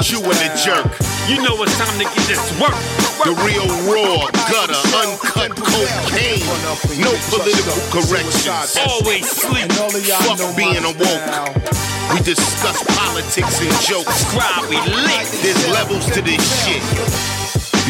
[0.00, 0.86] my Chew and the jerk.
[1.28, 2.72] You know it's time to get this work.
[3.20, 6.40] The real raw, gutter, uncut cocaine.
[7.00, 8.76] No political corrections.
[8.88, 9.68] Always sleep.
[9.78, 11.60] All of y'all Fuck know being my awoke.
[12.14, 14.24] We discuss politics and jokes.
[14.32, 15.28] Cry, we lit.
[15.42, 17.39] There's levels to this shit.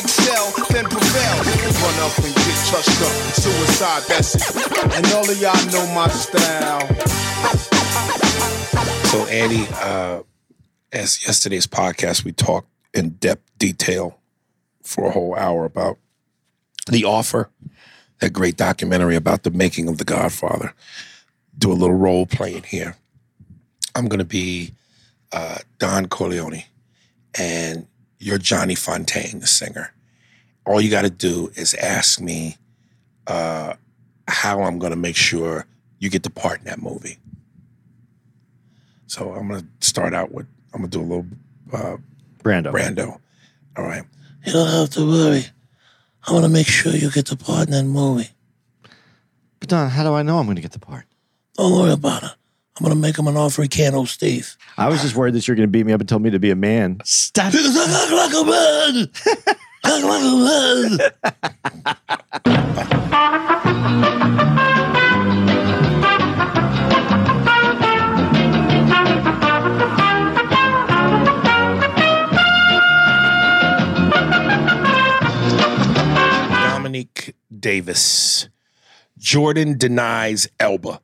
[0.00, 1.36] Excel, then prevail.
[1.80, 3.14] Run up and get touched up.
[3.36, 4.94] Suicide, that's it.
[4.96, 6.86] And all of y'all know my style.
[9.10, 10.22] So, Andy, uh,
[10.92, 14.18] as yesterday's podcast, we talked in depth detail
[14.82, 15.98] for a whole hour about
[16.90, 17.50] the offer,
[18.20, 20.74] that great documentary about the making of The Godfather.
[21.56, 22.96] Do a little role playing here.
[23.94, 24.72] I'm going to be
[25.32, 26.64] uh, Don Corleone,
[27.38, 27.86] and
[28.20, 29.92] you're Johnny Fontane, the singer.
[30.64, 32.56] All you got to do is ask me
[33.26, 33.74] uh,
[34.28, 35.66] how I'm going to make sure
[35.98, 37.18] you get the part in that movie.
[39.06, 41.26] So I'm gonna start out with I'm gonna do a little
[41.72, 41.96] uh,
[42.44, 42.72] Brando.
[42.72, 43.18] Brando.
[43.76, 44.04] All right.
[44.46, 45.46] You don't have to worry.
[46.26, 48.30] I want to make sure you get the part in that movie.
[49.58, 51.06] But Don, how do I know I'm going to get the part?
[51.56, 52.30] Don't worry about it.
[52.80, 54.56] I'm gonna make him an offer he can't owe Steve.
[54.78, 56.38] I was just worried that you're going to beat me up and tell me to
[56.38, 57.02] be a man.
[57.04, 57.52] Stop.
[57.52, 59.10] Because I look like a man.
[59.84, 60.36] I look like a
[60.88, 62.00] man.
[76.72, 78.48] Dominique Davis.
[79.18, 81.02] Jordan denies Elba.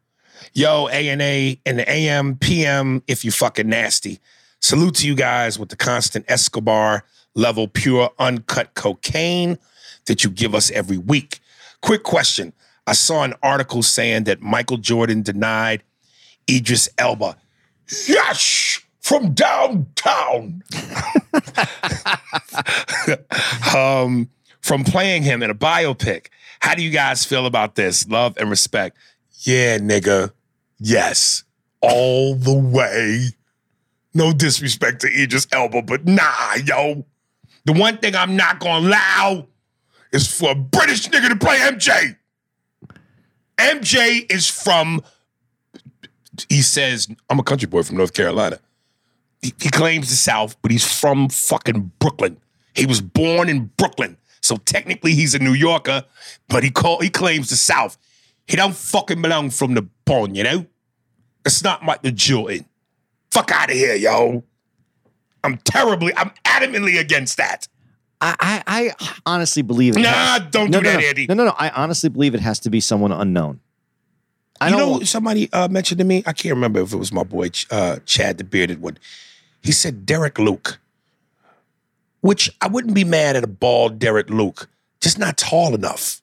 [0.53, 4.21] Yo, A and A and the AM, PM, if you fucking nasty.
[4.61, 9.59] Salute to you guys with the constant Escobar level pure uncut cocaine
[10.06, 11.41] that you give us every week.
[11.83, 12.53] Quick question.
[12.87, 15.83] I saw an article saying that Michael Jordan denied
[16.49, 17.37] Idris Elba.
[18.09, 18.81] Yes!
[19.01, 20.65] From downtown.
[23.77, 24.29] um,
[24.61, 26.27] from playing him in a biopic.
[26.61, 28.09] How do you guys feel about this?
[28.09, 28.97] Love and respect.
[29.41, 30.33] Yeah, nigga.
[30.78, 31.44] Yes.
[31.81, 33.28] All the way.
[34.14, 37.04] No disrespect to Idris Elba, but nah, yo.
[37.64, 39.48] The one thing I'm not gonna allow
[40.12, 42.16] is for a British nigga to play MJ.
[43.59, 45.03] MJ is from,
[46.48, 48.58] he says, I'm a country boy from North Carolina.
[49.43, 52.38] He, he claims the South, but he's from fucking Brooklyn.
[52.75, 54.16] He was born in Brooklyn.
[54.43, 56.04] So technically he's a New Yorker,
[56.48, 57.98] but he call he claims the South.
[58.47, 60.67] He don't fucking belong from the pond, you know?
[61.45, 62.65] It's not Michael Jordan.
[63.31, 64.45] Fuck out of here, yo.
[65.45, 67.69] I'm terribly, I'm adamantly against that.
[68.21, 70.01] I, I, I honestly believe it.
[70.01, 71.06] Nah, has- don't no, do no, that, no.
[71.06, 71.27] Andy.
[71.27, 71.55] No, no, no.
[71.59, 73.61] I honestly believe it has to be someone unknown.
[74.61, 77.25] I you know, somebody uh, mentioned to me, I can't remember if it was my
[77.25, 78.97] boy uh, Chad, the bearded one.
[79.62, 80.79] He said Derek Luke,
[82.23, 84.69] which I wouldn't be mad at a bald Derek Luke,
[85.01, 86.23] just not tall enough.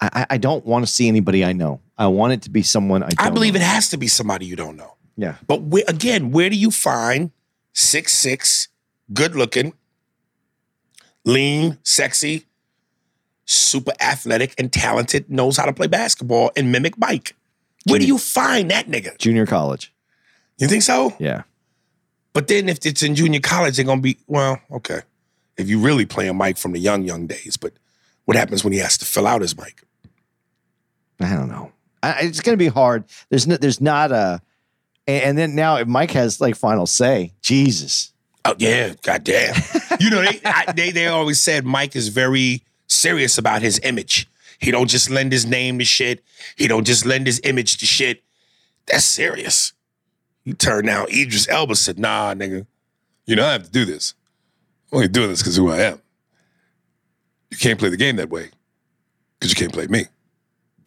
[0.00, 1.80] I, I- don't want to see anybody I know.
[1.98, 3.08] I want it to be someone I.
[3.10, 3.60] Don't I believe know.
[3.60, 4.94] it has to be somebody you don't know.
[5.16, 5.36] Yeah.
[5.46, 7.30] But where, again, where do you find
[7.74, 8.68] six six,
[9.12, 9.74] good looking,
[11.24, 12.46] lean, sexy,
[13.44, 17.34] super athletic and talented, knows how to play basketball and mimic Mike?
[17.86, 19.16] Where do you find that nigga?
[19.18, 19.92] Junior college.
[20.58, 21.14] You think so?
[21.18, 21.42] Yeah.
[22.32, 25.00] But then if it's in junior college, they're gonna be well, okay.
[25.56, 27.72] If you really playing Mike from the young young days, but
[28.24, 29.82] what happens when he has to fill out his mic?
[31.20, 31.72] I don't know.
[32.02, 33.04] I, it's going to be hard.
[33.28, 34.40] There's no, there's not a,
[35.06, 38.12] and, then now if Mike has like final say, Jesus.
[38.44, 39.54] Oh yeah, goddamn.
[40.00, 44.28] you know they, I, they they always said Mike is very serious about his image.
[44.58, 46.24] He don't just lend his name to shit.
[46.56, 48.22] He don't just lend his image to shit.
[48.86, 49.72] That's serious.
[50.44, 52.66] He turned down Idris Elba said, "Nah, nigga,
[53.26, 54.14] you know I have to do this.
[54.90, 56.00] I'm only doing this because who I am.
[57.50, 58.50] You can't play the game that way
[59.38, 60.06] because you can't play me.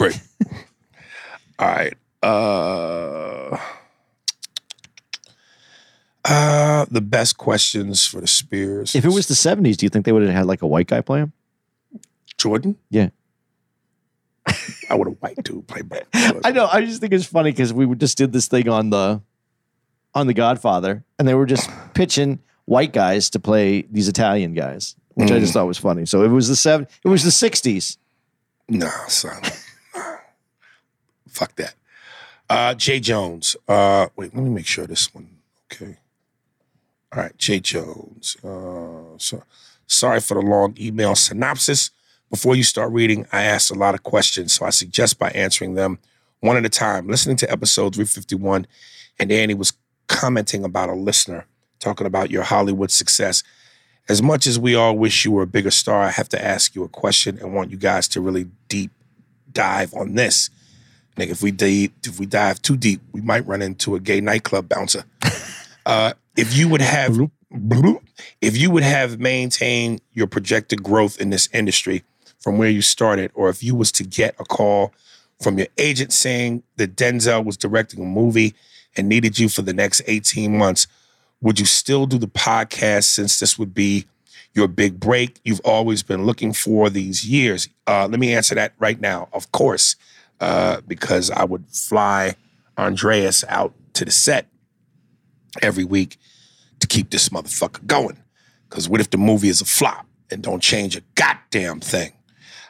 [0.04, 0.20] Break.
[1.60, 1.94] All right.
[2.22, 3.58] Uh,
[6.26, 8.96] uh, the best questions for the Spears.
[8.96, 10.88] If it was the 70s, do you think they would have had like a white
[10.88, 11.34] guy play him?
[12.38, 13.10] Jordan, Yeah.
[14.90, 16.00] I would have white dude play ball.
[16.44, 16.68] I know.
[16.72, 19.22] I just think it's funny because we just did this thing on the
[20.14, 24.96] on the Godfather, and they were just pitching white guys to play these Italian guys,
[25.14, 25.40] which I Mm.
[25.40, 26.06] just thought was funny.
[26.06, 26.88] So it was the seven.
[27.06, 27.98] It was the '60s.
[28.68, 29.42] Nah, son.
[31.34, 31.76] Fuck that.
[32.50, 33.56] Uh, Jay Jones.
[33.68, 35.30] Uh, wait, let me make sure this one.
[35.72, 35.98] Okay.
[37.12, 38.38] All right, Jay Jones.
[38.44, 39.44] Uh, so,
[39.88, 41.92] sorry for the long email synopsis.
[42.30, 45.76] Before you start reading, I asked a lot of questions, so I suggest by answering
[45.76, 46.00] them
[46.40, 47.08] one at a time.
[47.08, 48.66] Listening to episode 351,
[49.20, 49.74] and Andy was
[50.08, 51.46] commenting about a listener
[51.80, 53.44] talking about your Hollywood success.
[54.10, 56.76] As much as we all wish you were a bigger star, I have to ask
[56.76, 58.92] you a question and want you guys to really deep
[59.52, 60.50] dive on this.
[61.18, 61.52] Nigga, if we
[62.04, 65.06] if we dive too deep, we might run into a gay nightclub bouncer.
[65.86, 67.20] Uh, if you would have,
[68.42, 72.04] if you would have maintained your projected growth in this industry
[72.40, 74.94] from where you started, or if you was to get a call
[75.42, 78.56] from your agent saying that Denzel was directing a movie
[78.96, 80.88] and needed you for the next 18 months,
[81.42, 84.06] would you still do the podcast since this would be
[84.54, 87.68] your big break you've always been looking for these years?
[87.88, 89.28] Uh, let me answer that right now.
[89.34, 89.96] Of course,
[90.44, 92.36] uh, because I would fly
[92.78, 94.48] Andreas out to the set
[95.62, 96.18] every week
[96.80, 98.18] to keep this motherfucker going.
[98.70, 102.12] Because what if the movie is a flop and don't change a goddamn thing?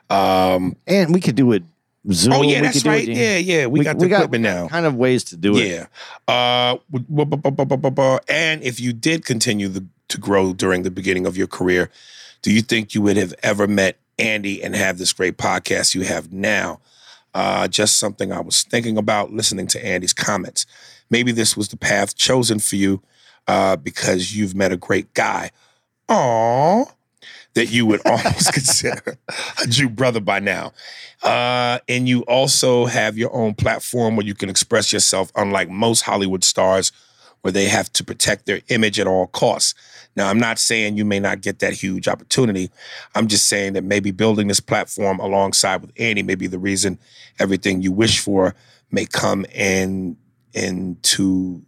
[0.09, 1.63] Um, And we could do it
[2.11, 2.33] Zoom.
[2.33, 3.07] oh yeah, we that's could do right.
[3.07, 4.67] it- Yeah, yeah, we, got the equipment now.
[4.67, 5.67] Kind of ways to do it.
[5.67, 5.85] Yeah.
[6.27, 6.77] Uh,
[8.27, 11.89] and if you did continue the, to grow during the beginning of your career,
[12.41, 16.01] do you think you would have ever met Andy and have this great podcast you
[16.01, 16.81] have now?
[17.33, 20.65] Uh, just something I was thinking about listening to Andy's comments.
[21.09, 23.01] Maybe this was the path chosen for you
[23.47, 25.51] uh, because you've met a great guy.
[26.09, 26.91] Aww.
[27.55, 29.17] That you would almost consider
[29.61, 30.73] a Jew brother by now.
[31.21, 36.01] Uh, and you also have your own platform where you can express yourself, unlike most
[36.01, 36.91] Hollywood stars,
[37.41, 39.75] where they have to protect their image at all costs.
[40.15, 42.69] Now, I'm not saying you may not get that huge opportunity.
[43.15, 46.99] I'm just saying that maybe building this platform alongside with Andy may be the reason
[47.39, 48.55] everything you wish for
[48.91, 50.17] may come in
[50.53, 51.63] into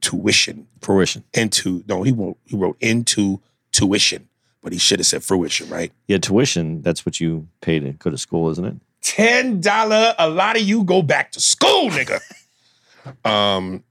[0.00, 0.66] tuition.
[0.80, 1.24] Fruition.
[1.34, 3.40] Into no, he wrote he wrote into
[3.72, 4.28] tuition,
[4.62, 5.92] but he should have said fruition, right?
[6.06, 6.80] Yeah, tuition.
[6.80, 8.76] That's what you pay to go to school, isn't it?
[9.02, 10.14] ten dollar.
[10.18, 12.20] A lot of you go back to school, nigga.
[13.24, 13.84] um,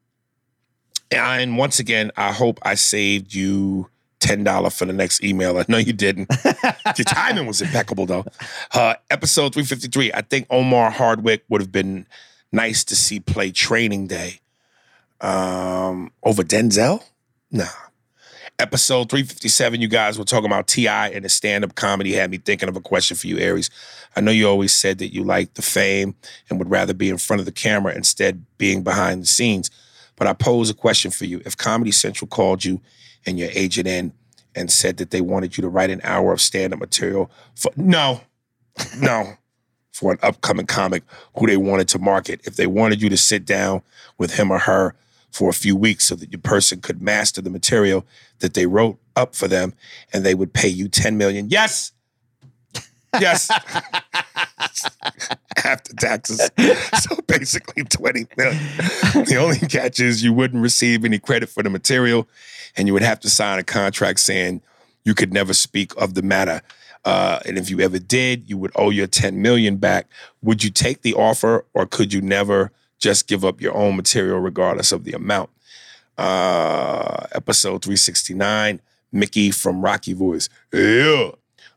[1.11, 3.89] and once again, I hope I saved you
[4.19, 5.57] ten dollar for the next email.
[5.57, 6.29] I know you didn't.
[6.97, 8.25] Your timing was impeccable, though.
[8.73, 10.11] Uh, episode three fifty three.
[10.13, 12.05] I think Omari Hardwick would have been
[12.51, 14.39] nice to see play Training Day
[15.21, 17.03] um, over Denzel.
[17.51, 17.65] Nah.
[18.57, 21.09] Episode 357, you guys were talking about T.I.
[21.09, 23.69] and his stand-up comedy had me thinking of a question for you, Aries.
[24.17, 26.15] I know you always said that you like the fame
[26.49, 29.71] and would rather be in front of the camera instead being behind the scenes.
[30.17, 31.41] But I pose a question for you.
[31.45, 32.81] If Comedy Central called you
[33.25, 34.13] and your agent in
[34.55, 38.21] and said that they wanted you to write an hour of stand-up material for no,
[38.97, 39.33] no,
[39.91, 41.03] for an upcoming comic
[41.37, 43.81] who they wanted to market, if they wanted you to sit down
[44.17, 44.95] with him or her
[45.31, 48.05] for a few weeks so that your person could master the material
[48.39, 49.73] that they wrote up for them
[50.11, 51.49] and they would pay you 10 million.
[51.49, 51.91] Yes.
[53.19, 53.49] Yes.
[55.63, 56.49] After taxes.
[57.01, 58.59] So basically 20 million.
[59.13, 62.27] The only catch is you wouldn't receive any credit for the material
[62.75, 64.61] and you would have to sign a contract saying
[65.03, 66.61] you could never speak of the matter.
[67.05, 70.07] Uh, and if you ever did, you would owe your 10 million back.
[70.41, 74.39] Would you take the offer or could you never just give up your own material
[74.39, 75.49] regardless of the amount?
[76.17, 78.81] Uh, episode 369,
[79.11, 80.49] Mickey from Rocky Voice.
[80.73, 81.31] Yeah.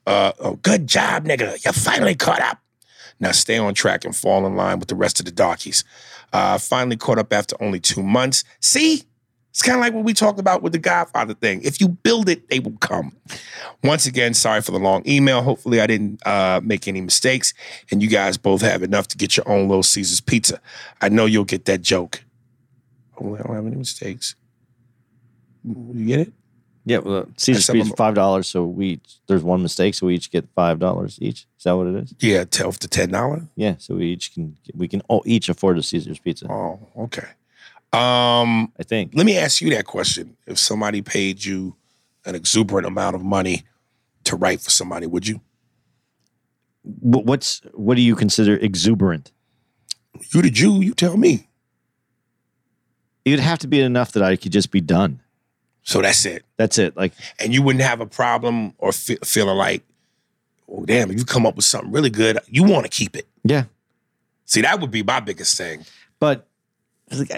[0.06, 1.64] Uh, oh, good job, nigga.
[1.64, 2.58] You finally caught up.
[3.20, 5.84] Now stay on track and fall in line with the rest of the darkies.
[6.32, 8.44] Uh, finally caught up after only two months.
[8.60, 9.04] See?
[9.50, 11.60] It's kind of like what we talked about with the Godfather thing.
[11.62, 13.14] If you build it, they will come.
[13.84, 15.42] Once again, sorry for the long email.
[15.42, 17.52] Hopefully, I didn't uh, make any mistakes,
[17.90, 20.58] and you guys both have enough to get your own Little Caesars pizza.
[21.02, 22.24] I know you'll get that joke.
[23.10, 24.36] Hopefully, I don't have any mistakes.
[25.64, 26.32] You get it?
[26.84, 28.48] Yeah, well, Caesar's Pizza them- five dollars.
[28.48, 31.46] So we each, there's one mistake, so we each get five dollars each.
[31.58, 32.14] Is that what it is?
[32.18, 33.46] Yeah, twelve to ten dollar.
[33.54, 36.50] Yeah, so we each can we can all each afford a Caesar's Pizza.
[36.50, 37.28] Oh, okay.
[37.92, 39.12] Um, I think.
[39.14, 41.76] let me ask you that question: If somebody paid you
[42.24, 43.64] an exuberant amount of money
[44.24, 45.40] to write for somebody, would you?
[46.82, 49.30] What's what do you consider exuberant?
[50.32, 51.48] You the Jew, you tell me.
[53.24, 55.20] It'd have to be enough that I could just be done.
[55.84, 56.44] So that's it.
[56.56, 56.96] That's it.
[56.96, 59.82] Like and you wouldn't have a problem or fe- feeling like,
[60.68, 63.26] oh damn, if you come up with something really good, you want to keep it.
[63.44, 63.64] yeah,
[64.44, 65.84] See, that would be my biggest thing.
[66.20, 66.46] but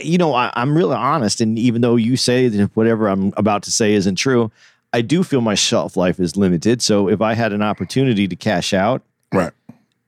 [0.03, 3.65] you know, I, I'm really honest, and even though you say that whatever I'm about
[3.65, 4.53] to say isn't true,
[4.93, 6.81] I do feel my shelf life is limited.
[6.81, 9.51] So if I had an opportunity to cash out Right.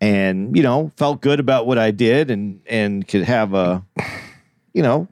[0.01, 3.83] and you know felt good about what I did and and could have a
[4.73, 5.09] you know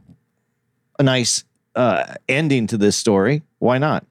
[1.00, 1.42] a nice
[1.74, 4.04] uh, ending to this story, why not?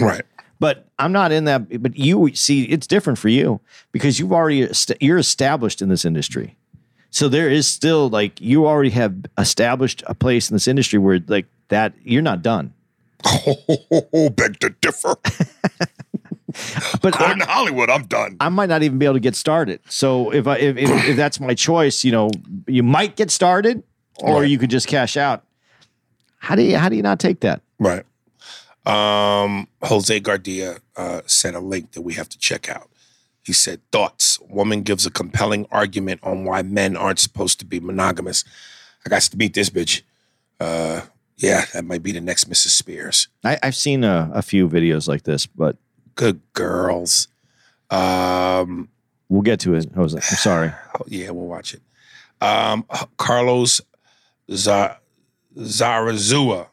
[0.00, 0.22] Right.
[0.58, 1.82] But I'm not in that.
[1.82, 3.60] But you see, it's different for you
[3.92, 4.68] because you've already
[5.00, 6.56] you're established in this industry.
[7.10, 11.20] So there is still like you already have established a place in this industry where
[11.28, 12.72] like that you're not done.
[13.24, 15.16] Oh, beg to differ.
[17.02, 18.36] But I, According to Hollywood, I'm done.
[18.40, 19.80] I might not even be able to get started.
[19.88, 22.30] So if I if, if, if that's my choice, you know,
[22.66, 23.82] you might get started,
[24.20, 24.48] or Right.
[24.50, 25.44] you could just cash out.
[26.46, 27.60] How do you how do you not take that?
[27.80, 28.04] Right.
[28.86, 32.88] Um, Jose Gardia uh, sent a link that we have to check out.
[33.42, 34.38] He said, Thoughts.
[34.48, 38.44] Woman gives a compelling argument on why men aren't supposed to be monogamous.
[39.04, 40.02] I got to meet this bitch.
[40.60, 41.00] Uh,
[41.36, 42.68] yeah, that might be the next Mrs.
[42.68, 43.26] Spears.
[43.42, 45.76] I, I've seen a, a few videos like this, but
[46.14, 47.28] Good girls.
[47.90, 48.88] Um,
[49.28, 49.90] we'll get to it.
[49.96, 50.72] Jose, I'm sorry.
[51.08, 51.82] yeah, we'll watch it.
[52.40, 52.86] Um,
[53.16, 53.80] Carlos
[54.50, 54.98] Za-
[55.56, 56.68] Zarazua.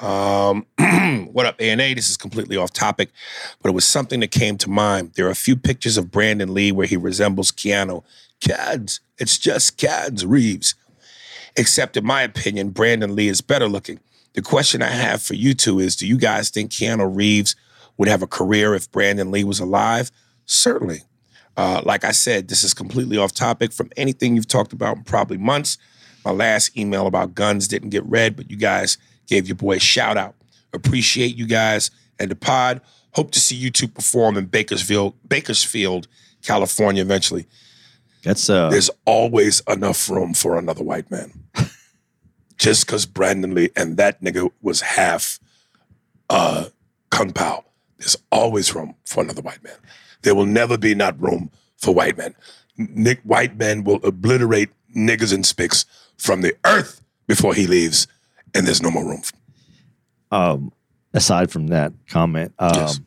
[0.00, 0.66] Um,
[1.32, 1.94] what up, A&A?
[1.94, 3.10] This is completely off topic,
[3.62, 5.12] but it was something that came to mind.
[5.14, 8.04] There are a few pictures of Brandon Lee where he resembles Keanu.
[8.40, 10.74] Cads, it's just Cads Reeves.
[11.56, 14.00] Except, in my opinion, Brandon Lee is better looking.
[14.34, 17.54] The question I have for you two is do you guys think Keanu Reeves
[17.96, 20.10] would have a career if Brandon Lee was alive?
[20.44, 21.02] Certainly.
[21.56, 25.04] Uh, like I said, this is completely off topic from anything you've talked about in
[25.04, 25.78] probably months.
[26.24, 29.80] My last email about guns didn't get read, but you guys gave your boy a
[29.80, 30.34] shout out.
[30.72, 32.80] Appreciate you guys and the pod.
[33.12, 36.08] Hope to see you two perform in Bakersfield, Bakersfield,
[36.42, 37.46] California eventually.
[38.22, 41.32] That's uh, There's always enough room for another white man.
[42.58, 45.38] Just because Brandon Lee and that nigga was half
[46.30, 46.66] uh,
[47.10, 47.64] Kung Pao,
[47.98, 49.76] there's always room for another white man.
[50.22, 52.34] There will never be not room for white men.
[52.76, 55.84] Nick, white men will obliterate niggas and spics
[56.18, 58.06] from the earth before he leaves,
[58.54, 59.22] and there's no more room.
[60.30, 60.72] um,
[61.12, 63.00] aside from that comment, um, Yes.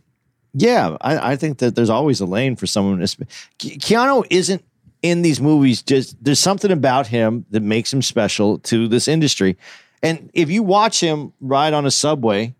[0.53, 2.99] yeah, I, I think that there's always a lane for someone.
[2.99, 3.27] To sp-
[3.59, 4.63] Ke- Keanu isn't
[5.01, 5.81] in these movies.
[5.83, 9.57] Just there's something about him that makes him special to this industry.
[10.01, 12.53] And if you watch him ride on a subway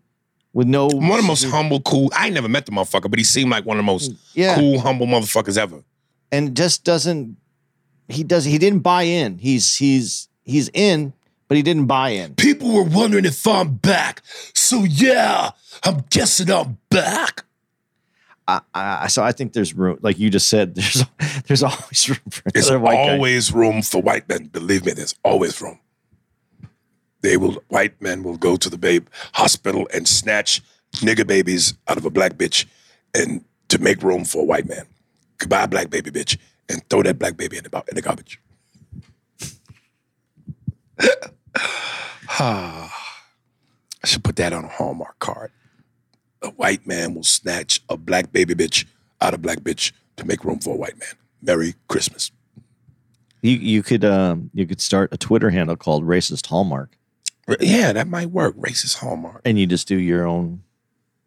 [0.52, 2.10] with no One of the most humble, cool.
[2.14, 4.56] I never met the motherfucker, but he seemed like one of the most Yeah.
[4.56, 5.82] cool, humble motherfuckers ever.
[6.30, 7.36] and just doesn't
[8.08, 9.38] he does he didn't buy in.
[9.38, 11.12] He's he's he's in,
[11.46, 12.34] but he didn't buy in.
[12.34, 14.22] People were wondering if I'm back.
[14.54, 15.50] So yeah,
[15.84, 17.44] I'm guessing I'm back.
[18.48, 20.74] I, I, so I think there's room, like you just said.
[20.76, 21.04] There's
[21.46, 23.12] there's always room for There's white guy.
[23.12, 24.44] always room for white men.
[24.46, 25.78] Believe me, there's always room.
[27.20, 30.62] They will white men will go to the babe hospital and snatch
[30.96, 32.64] nigger babies out of a black bitch
[33.14, 34.86] and to make room for a white man.
[35.36, 36.38] Goodbye, black baby bitch,
[36.70, 38.40] and throw that black baby in the, in the garbage.
[42.40, 42.90] I
[44.04, 45.50] should put that on a Hallmark card.
[46.42, 48.84] A white man will snatch a black baby bitch
[49.20, 51.08] out of black bitch to make room for a white man.
[51.42, 52.30] Merry Christmas.
[53.42, 56.96] You you could um you could start a Twitter handle called Racist Hallmark,
[57.60, 58.56] Yeah, that might work.
[58.56, 59.42] Racist Hallmark.
[59.44, 60.62] and you just do your own.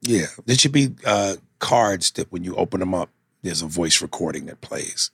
[0.01, 3.09] Yeah, there should be uh, cards that when you open them up,
[3.43, 5.11] there's a voice recording that plays.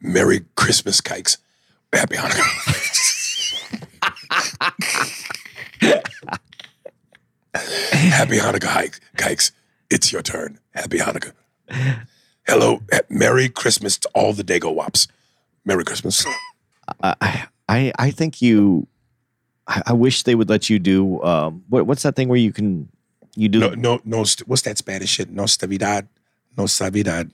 [0.00, 1.36] Merry Christmas, kikes.
[1.92, 2.94] Happy Hanukkah.
[7.92, 9.52] Happy Hanukkah, hike, kikes.
[9.90, 10.58] It's your turn.
[10.74, 11.32] Happy Hanukkah.
[12.46, 15.06] Hello, eh, Merry Christmas to all the Dago Wops.
[15.64, 16.24] Merry Christmas.
[17.02, 18.86] I I I think you.
[19.66, 21.22] I, I wish they would let you do.
[21.22, 22.88] Um, what what's that thing where you can
[23.36, 23.60] you do?
[23.60, 24.24] No, no, no.
[24.46, 25.30] What's that Spanish shit?
[25.30, 26.08] No stavidad,
[26.56, 27.30] no savidad.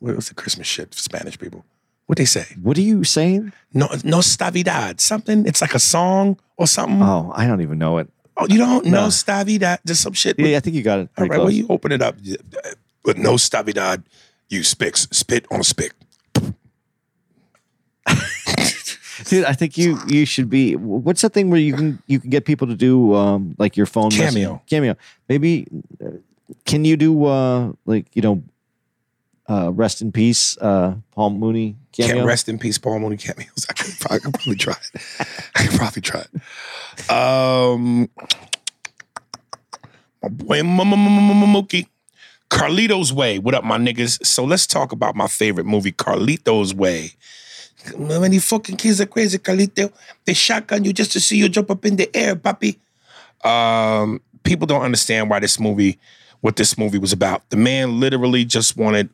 [0.00, 1.64] What's the Christmas shit for Spanish people?
[2.08, 2.46] What they say?
[2.62, 3.52] What are you saying?
[3.74, 4.98] No, no stavidad.
[4.98, 5.44] Something.
[5.44, 7.02] It's like a song or something.
[7.02, 8.08] Oh, I don't even know it.
[8.38, 9.02] oh, you don't no.
[9.02, 9.80] know stavidad?
[9.84, 10.38] Just some shit.
[10.38, 11.10] Yeah, I think you got it.
[11.18, 11.38] All right, right.
[11.38, 12.16] Well, you open it up,
[13.04, 14.04] but no stavidad.
[14.48, 15.92] You spicks spit on a spick.
[19.26, 20.76] Dude, I think you you should be.
[20.76, 23.84] What's that thing where you can you can get people to do um like your
[23.84, 24.10] phone?
[24.10, 24.62] Cameo.
[24.66, 24.96] Cameo.
[25.28, 25.68] Maybe
[26.02, 26.12] uh,
[26.64, 28.42] can you do uh like you know
[29.48, 32.14] uh rest in peace uh Paul Mooney cameo?
[32.14, 33.66] Can't rest in peace, Paul Mooney cameos.
[33.70, 35.02] I could probably, I could probably try it.
[35.54, 37.10] I could probably try it.
[37.10, 38.10] Um,
[40.22, 41.86] my boy Mookie.
[42.50, 43.38] Carlito's Way.
[43.38, 44.24] What up, my niggas?
[44.24, 47.12] So let's talk about my favorite movie, Carlito's Way.
[47.96, 49.92] Many fucking kids are crazy, Carlito.
[50.24, 52.78] They shotgun you just to see you jump up in the air, papi.
[53.44, 55.98] Um, people don't understand why this movie,
[56.40, 57.48] what this movie was about.
[57.50, 59.10] The man literally just wanted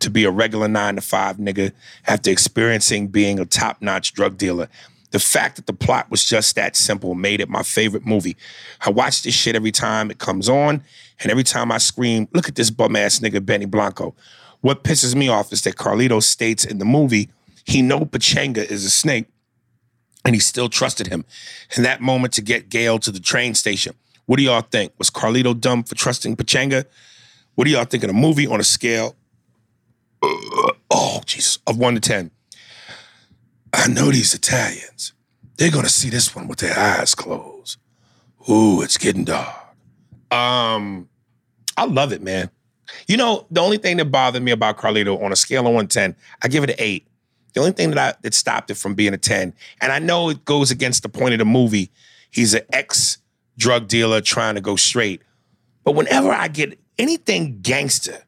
[0.00, 1.72] to be a regular nine to five nigga
[2.06, 4.68] after experiencing being a top notch drug dealer.
[5.10, 8.36] The fact that the plot was just that simple made it my favorite movie.
[8.80, 10.82] I watch this shit every time it comes on,
[11.20, 14.14] and every time I scream, look at this bum ass nigga, Benny Blanco.
[14.62, 17.28] What pisses me off is that Carlito states in the movie
[17.64, 19.26] he know Pachanga is a snake,
[20.24, 21.24] and he still trusted him.
[21.76, 23.94] In that moment to get Gail to the train station.
[24.26, 24.92] What do y'all think?
[24.98, 26.84] Was Carlito dumb for trusting Pachanga?
[27.54, 29.16] What do y'all think of the movie on a scale?
[30.22, 32.30] Oh, Jesus, of one to ten?
[33.72, 35.12] I know these Italians.
[35.56, 37.78] They're gonna see this one with their eyes closed.
[38.48, 39.54] Ooh, it's getting dark.
[40.30, 41.08] Um,
[41.76, 42.50] I love it, man.
[43.06, 45.86] You know, the only thing that bothered me about Carlito on a scale of one
[45.86, 47.06] to ten, I give it an eight.
[47.54, 50.30] The only thing that I, that stopped it from being a ten, and I know
[50.30, 51.90] it goes against the point of the movie.
[52.30, 53.18] He's an ex
[53.58, 55.22] drug dealer trying to go straight.
[55.84, 58.24] But whenever I get anything gangster,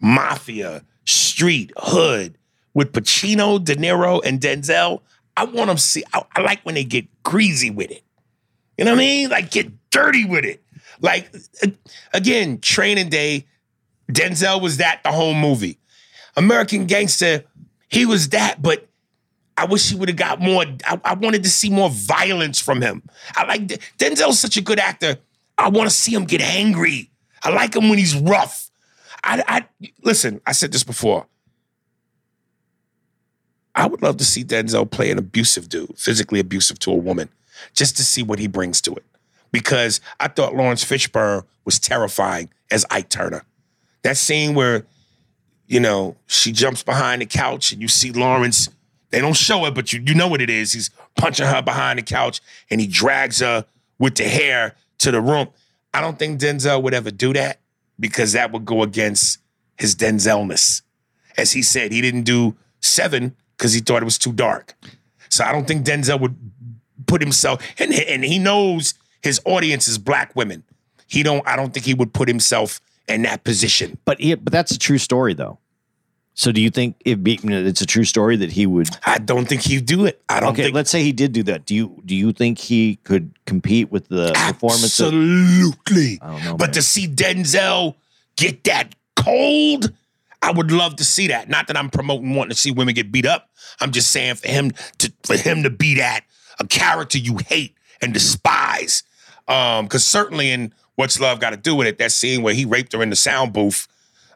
[0.00, 2.36] mafia, street, hood
[2.74, 5.00] with Pacino, De Niro, and Denzel,
[5.36, 6.04] I want them to see.
[6.12, 8.02] I, I like when they get greasy with it.
[8.76, 9.30] You know what I mean?
[9.30, 10.62] Like get dirty with it.
[11.00, 11.34] Like
[12.12, 13.46] again, Training Day,
[14.10, 15.78] Denzel was that the whole movie.
[16.36, 17.44] American Gangster,
[17.88, 18.86] he was that, but
[19.56, 20.64] I wish he would have got more.
[20.86, 23.02] I, I wanted to see more violence from him.
[23.34, 23.66] I like
[23.98, 25.18] Denzel's such a good actor.
[25.58, 27.10] I want to see him get angry.
[27.42, 28.69] I like him when he's rough.
[29.24, 30.40] I, I listen.
[30.46, 31.26] I said this before.
[33.74, 37.28] I would love to see Denzel play an abusive dude, physically abusive to a woman,
[37.72, 39.04] just to see what he brings to it.
[39.52, 43.44] Because I thought Laurence Fishburne was terrifying as Ike Turner.
[44.02, 44.86] That scene where,
[45.66, 48.68] you know, she jumps behind the couch and you see Laurence.
[49.10, 50.72] They don't show it, but you you know what it is.
[50.72, 52.40] He's punching her behind the couch
[52.70, 53.64] and he drags her
[53.98, 55.48] with the hair to the room.
[55.92, 57.58] I don't think Denzel would ever do that
[58.00, 59.38] because that would go against
[59.76, 60.82] his Denzelness.
[61.36, 64.74] As he said, he didn't do seven because he thought it was too dark.
[65.28, 66.36] So I don't think Denzel would
[67.06, 70.64] put himself and and he knows his audience is black women.
[71.06, 71.46] He don't.
[71.46, 73.98] I don't think he would put himself in that position.
[74.04, 75.58] But he, but that's a true story though.
[76.34, 78.88] So do you think be, it's a true story that he would?
[79.04, 80.22] I don't think he'd do it.
[80.28, 80.74] I don't Okay, think.
[80.74, 81.66] let's say he did do that.
[81.66, 84.84] Do you do you think he could compete with the performance?
[85.00, 86.16] Absolutely.
[86.18, 86.72] Don't know, but man.
[86.74, 87.96] to see Denzel
[88.36, 89.92] get that cold,
[90.40, 91.48] I would love to see that.
[91.48, 93.50] Not that I'm promoting wanting to see women get beat up.
[93.80, 96.22] I'm just saying for him to for him to be that
[96.58, 99.02] a character you hate and despise.
[99.48, 102.64] Um, because certainly in What's Love Got to Do with It, that scene where he
[102.64, 103.88] raped her in the sound booth,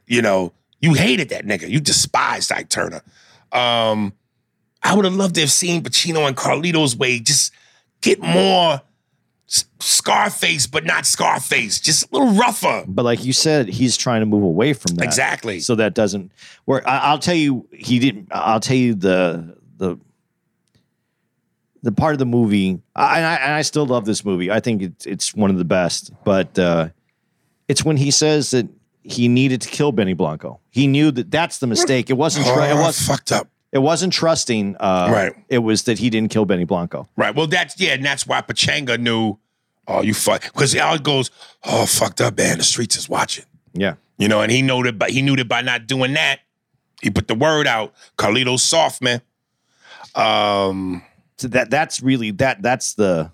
[0.07, 1.68] you know, you hated that nigga.
[1.68, 3.02] You despised Ike Turner.
[3.52, 4.12] Um,
[4.82, 7.52] I would have loved to have seen Pacino and Carlito's way just
[8.02, 8.82] get more
[9.48, 12.84] S- Scarface, but not Scarface, just a little rougher.
[12.87, 15.04] but like you said, he's trying to move away from that.
[15.04, 15.60] Exactly.
[15.60, 16.32] So that doesn't
[16.66, 16.84] work.
[16.87, 18.28] I, I'll tell you, he didn't.
[18.30, 19.98] I'll tell you the the
[21.82, 22.80] the part of the movie.
[22.96, 24.50] I, and I and I still love this movie.
[24.50, 26.10] I think it's it's one of the best.
[26.24, 26.88] But uh,
[27.68, 28.66] it's when he says that
[29.04, 30.58] he needed to kill Benny Blanco.
[30.70, 32.10] He knew that that's the mistake.
[32.10, 32.46] It wasn't.
[32.46, 32.98] Tr- it was.
[33.00, 33.48] fucked up.
[33.70, 34.76] It wasn't trusting.
[34.80, 35.32] Uh, Right.
[35.48, 37.08] It was that he didn't kill Benny Blanco.
[37.16, 37.34] Right.
[37.34, 39.38] Well, that's yeah, and that's why Pachanga knew.
[39.86, 41.30] Oh, you fuck because it goes.
[41.64, 42.58] Oh, fucked up, man.
[42.58, 43.44] The streets is watching.
[43.74, 43.94] Yeah.
[44.16, 44.98] You know, and he knew that.
[44.98, 46.40] But he knew that by not doing that,
[47.02, 47.92] he put the word out.
[48.16, 49.20] Carlito's soft, man.
[50.14, 51.02] Um,
[51.36, 53.30] So that that's really that that's the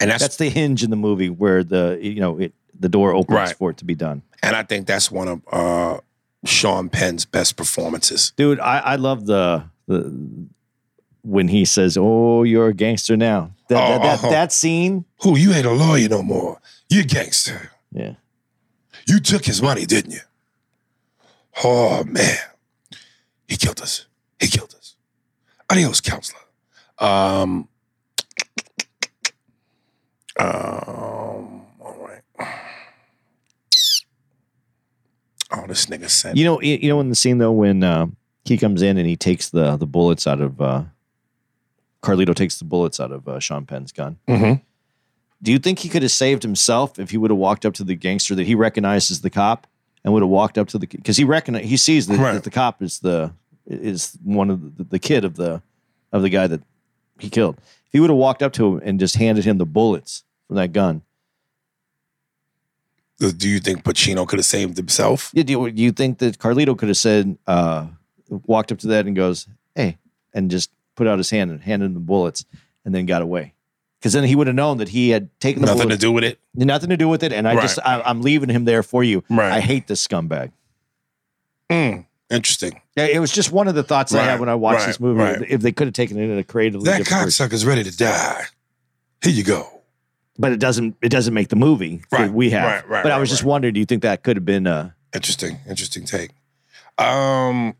[0.00, 3.12] and that's, that's the hinge in the movie where the you know it the door
[3.14, 3.56] opens Right.
[3.56, 4.22] for it to be done.
[4.42, 6.00] and I think that's one of uh
[6.44, 8.32] Sean Penn's best performances.
[8.36, 10.48] Dude, I, I love the the
[11.22, 14.30] when he says, "Oh, you're a gangster now." That that, Oh, that, uh-huh.
[14.30, 16.60] that scene, Who you ain't a lawyer no more.
[16.88, 17.70] You a gangster.
[17.92, 18.14] yeah.
[19.06, 20.20] You took his money, didn't you?
[21.64, 22.38] Oh man,
[23.48, 24.06] he killed us.
[24.40, 24.96] He killed us.
[25.70, 26.40] Adios, counselor.
[26.98, 27.68] Um.
[30.38, 31.62] Um.
[31.80, 32.22] All right.
[35.54, 36.36] Oh, this nigga said.
[36.38, 38.06] You know, you you know in the scene though when uh,
[38.44, 40.82] he comes in and he takes the the bullets out of uh,
[42.02, 44.18] Carlito takes the bullets out of uh, Sean Penn's gun.
[44.28, 44.60] Mhm.
[45.42, 47.84] Do you think he could have saved himself if he would have walked up to
[47.84, 49.66] the gangster that he recognizes as the cop
[50.04, 52.32] and would have walked up to the because he recognize he sees that, Right.
[52.34, 53.32] that the cop is the
[53.66, 55.62] is one of the, the kid of the
[56.12, 56.60] of the guy that
[57.18, 57.56] he killed.
[57.86, 60.56] If he would have walked up to him and just handed him the bullets from
[60.56, 61.02] that gun,
[63.30, 65.30] Do you think Pacino could have saved himself?
[65.34, 67.86] Yeah, do you, do you think that Carlito could have said, uh,
[68.46, 69.98] walked up to that and goes, "Hey,
[70.34, 72.44] and just put out his hand and handed him the bullets
[72.84, 73.54] and then got away.
[74.00, 76.24] Because then he would have known that he had taken the Nothing to do with
[76.24, 76.38] it.
[76.54, 77.62] nothing to do with it, and I Right.
[77.62, 79.22] just I, I'm leaving him there for you.
[79.30, 79.52] Right.
[79.52, 80.50] I hate this scumbag.
[81.70, 82.80] Mm, interesting.
[82.96, 85.00] Yeah, it was just one of the thoughts I had when I watched right, this
[85.00, 85.20] movie.
[85.20, 85.42] right.
[85.48, 88.44] If they could have taken it in a creatively That cocksucker's ready to die.
[89.22, 89.81] Here you go.
[90.38, 92.64] But it doesn't it doesn't make the movie that Right, we have.
[92.64, 94.90] right, right, but I was just wondering, do you think that could have been uh
[95.14, 95.58] Interesting.
[95.68, 96.30] Interesting take.
[96.98, 97.74] Um,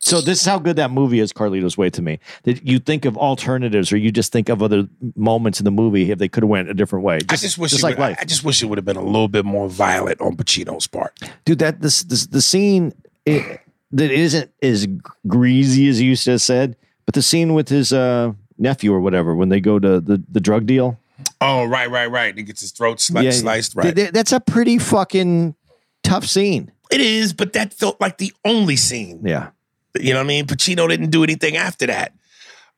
[0.00, 2.18] so this is how good that movie is, Carlito's Way to me.
[2.42, 6.10] That you think of alternatives or you just think of other moments in the movie
[6.10, 7.18] if they could have went a different way.
[7.28, 8.18] I just wish just like would, life.
[8.20, 11.16] I just wish it would have been a little bit more violent on Pacino's part.
[11.44, 12.92] dude that this, this the scene
[13.24, 13.60] it,
[13.92, 14.88] that isn't as
[15.28, 16.74] greasy as you used to have said
[17.06, 20.40] but the scene with his uh nephew or whatever when they go to the the
[20.40, 20.98] drug deal
[21.42, 22.36] Oh, right, right, right.
[22.36, 23.74] He gets his throat sli- sliced.
[23.74, 23.84] Right.
[23.84, 25.54] th- th- that's a pretty fucking
[26.02, 29.20] tough scene it is, but that felt like the only scene.
[29.24, 29.50] yeah
[29.98, 30.46] You know what I mean?
[30.46, 32.12] Pacino didn't do anything after that.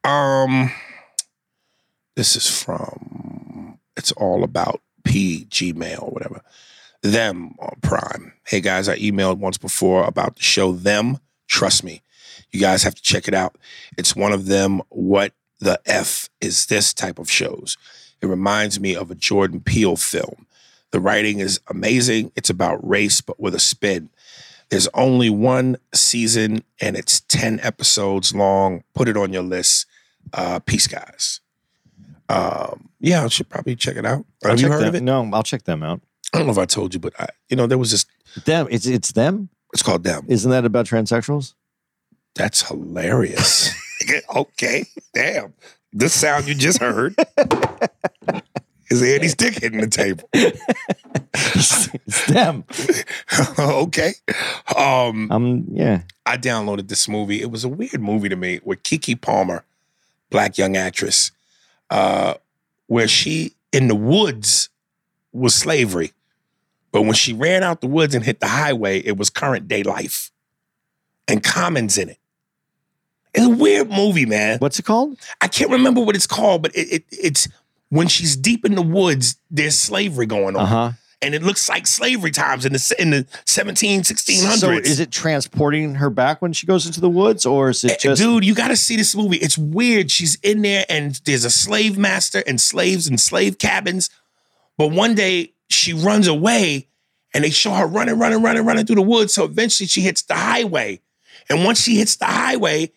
[0.04, 0.70] Um,
[2.14, 6.42] this is from it's all about P Gmail, or whatever.
[7.02, 8.32] Them on Prime.
[8.46, 11.18] Hey guys, I emailed once before about the show Them.
[11.48, 12.02] Trust me,
[12.52, 13.58] you guys have to check it out.
[13.98, 14.80] It's one of them.
[14.90, 17.76] What the f is this type of shows?
[18.24, 20.46] It reminds me of a Jordan Peele film.
[20.92, 22.32] The writing is amazing.
[22.36, 24.08] It's about race, but with a spin.
[24.70, 28.82] There's only one season and it's 10 episodes long.
[28.94, 29.84] Put it on your list.
[30.32, 31.40] Uh, peace, guys.
[32.30, 34.24] Um, yeah, I should probably check it out.
[34.42, 35.02] I'll Have you check heard them- of it?
[35.02, 36.00] no i'll check them out
[36.32, 38.06] I don't know if I told you, but I, you know, there was this,
[38.46, 40.24] them it's it's them it's called Them.
[40.28, 41.52] isn't that about transsexuals
[42.34, 43.70] That's hilarious.
[44.34, 45.52] okay, damn.
[45.96, 47.14] This sound you just heard
[48.90, 50.28] is Andy's dick hitting the table.
[50.32, 52.64] it's them
[53.58, 54.14] okay.
[54.76, 57.40] Um, um yeah I downloaded this movie.
[57.40, 59.64] It was a weird movie to me with Keke Palmer,
[60.30, 61.30] black young actress,
[61.90, 62.34] uh,
[62.88, 64.70] where she in the woods
[65.32, 66.12] was slavery.
[66.90, 69.82] But when she ran out the woods and hit the highway, it was current day
[69.82, 70.30] life.
[71.28, 72.18] And Common's in it.
[73.34, 74.58] It's a weird movie, man.
[74.58, 77.48] what's it called I can't remember what it's called, but it, it it's
[77.90, 80.62] when she's deep in the woods, there's slavery going on.
[80.62, 80.92] uh-huh
[81.22, 84.56] And it looks like slavery times in the in the 17, 1600s.
[84.58, 87.92] so is it transporting her back when she goes into the woods or is it
[87.92, 89.36] Eh, just dude, you got to see this movie.
[89.38, 90.10] It's weird.
[90.10, 94.10] She's in there, and there's a slave master and slaves and slave cabins.
[94.76, 96.88] But one day she runs away,
[97.32, 99.32] and they show her running, running, running, running through the woods.
[99.32, 101.00] So eventually she hits the highway,
[101.48, 102.90] and once she hits the highway,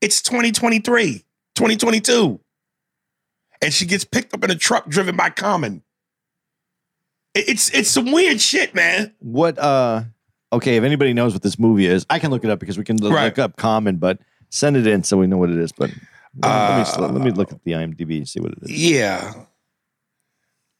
[0.00, 2.40] it's 2023, 2022,
[3.62, 5.82] and she gets picked up in a truck driven by Common.
[7.34, 9.14] It's it's some weird shit, man.
[9.18, 10.04] what uh
[10.52, 12.84] okay if anybody knows what this movie is i can look it up because we
[12.84, 13.36] can look Right.
[13.38, 15.90] up common but send it in so we know what it is but
[16.40, 19.34] let, me, let me Uh, look at the imdb and see what it is Yeah.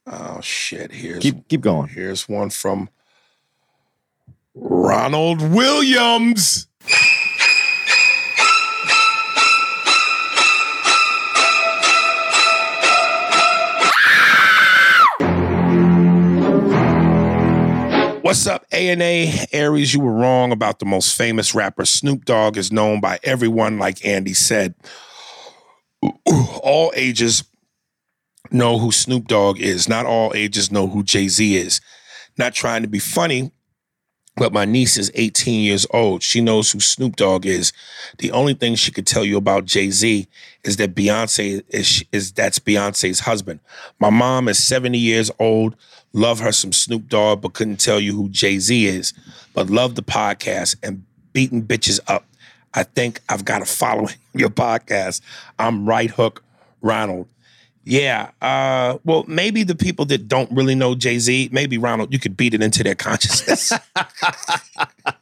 [0.09, 0.93] Oh shit!
[0.93, 2.89] Here's keep keep going Here's one from
[4.55, 6.67] Ronald Williams.
[18.27, 19.93] What's up, A&A Aries?
[19.93, 21.85] You were wrong about the most famous rapper.
[21.85, 24.75] Snoop Dogg is known by everyone, like Andy said.
[26.61, 27.45] All ages
[28.51, 29.87] know who Snoop Dogg is.
[29.87, 31.79] Not all ages know who Jay Z is.
[32.37, 33.49] Not trying to be funny,
[34.35, 36.21] but my niece is 18 years old.
[36.21, 37.71] She knows who Snoop Dogg is.
[38.17, 40.27] The only thing she could tell you about Jay Z
[40.65, 43.61] is that Beyonce is, is that's Beyonce's husband.
[44.01, 45.77] My mom is 70 years old.
[46.13, 49.13] Love her some Snoop Dogg, but couldn't tell you who Jay Z is.
[49.53, 52.25] But love the podcast and beating bitches up.
[52.73, 55.21] I think I've got a following your podcast.
[55.59, 56.43] I'm Right Hook
[56.81, 57.27] Ronald.
[57.83, 58.31] Yeah.
[58.41, 62.35] Uh, well, maybe the people that don't really know Jay Z, maybe Ronald, you could
[62.35, 63.71] beat it into their consciousness.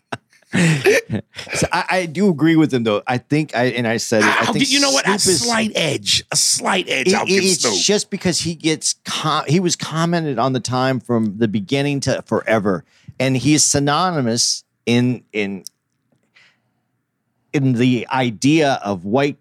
[1.54, 4.42] So I, I do agree with him though i think i and i said it
[4.42, 5.06] i think you know what?
[5.08, 6.24] A Snoop is- slight edge.
[6.32, 7.08] A slight edge.
[7.10, 7.80] it- I'll give it's Snoop.
[7.82, 12.22] just because he gets com- he was commented on the time from the beginning to
[12.24, 12.84] forever
[13.20, 15.64] and he is synonymous in in
[17.54, 19.38] in the idea of white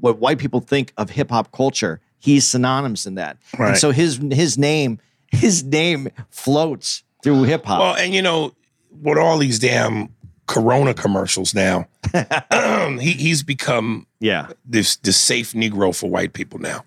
[0.00, 3.70] what white people think of hip hop culture he's synonymous in that Right.
[3.70, 4.98] and so his his name
[5.32, 8.54] his name floats through hip hop Well, and you know,
[8.90, 10.08] with all these damn
[10.46, 11.86] Corona commercials now,
[13.00, 16.84] he, he's become yeah this the safe Negro for white people now.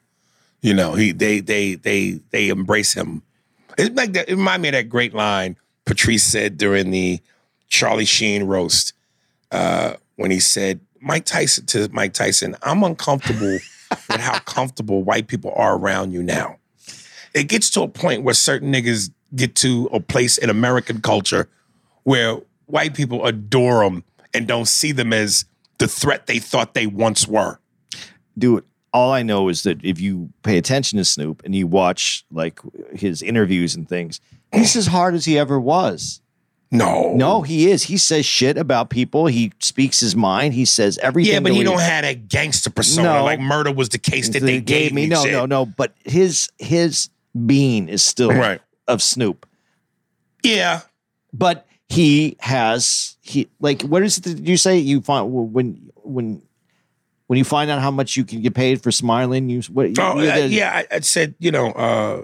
[0.62, 3.24] You know, he they they they they embrace him.
[3.78, 4.30] It's like that.
[4.30, 7.20] It remind me of that great line Patrice said during the
[7.68, 8.94] Charlie Sheen roast
[9.52, 13.60] uh, when he said, Mike Tyson to Mike Tyson, I'm uncomfortable
[14.10, 16.58] with how comfortable white people are around you now.
[17.34, 21.50] It gets to a point where certain niggas get to a place in American culture
[22.04, 25.46] where white people adore them and don't see them as
[25.78, 27.60] the threat they thought they once were.
[28.38, 28.64] Dude,
[28.94, 32.60] all I know is that if you pay attention to Snoop and you watch like
[32.94, 34.20] his interviews and things,
[34.52, 36.22] he's as hard as he ever was.
[36.72, 37.14] No.
[37.14, 37.84] No, he is.
[37.84, 39.28] He says shit about people.
[39.28, 40.56] He speaks his mind.
[40.56, 41.34] He says everything.
[41.34, 43.24] Yeah, but he we- don't have that gangster persona No.
[43.24, 45.06] like murder was the case that they gave me.
[45.06, 45.34] No, shit.
[45.34, 45.66] no, no.
[45.68, 47.10] But his his
[47.46, 48.60] being is still Right.
[48.88, 49.48] of Snoop.
[50.44, 50.82] Yeah.
[51.32, 54.78] But he has he like what is it that you say?
[54.78, 56.42] You find when when
[57.28, 60.20] when you find out how much you can get paid for smiling you what Oh,
[60.22, 62.22] you- uh, yeah, I, I said, you know, uh,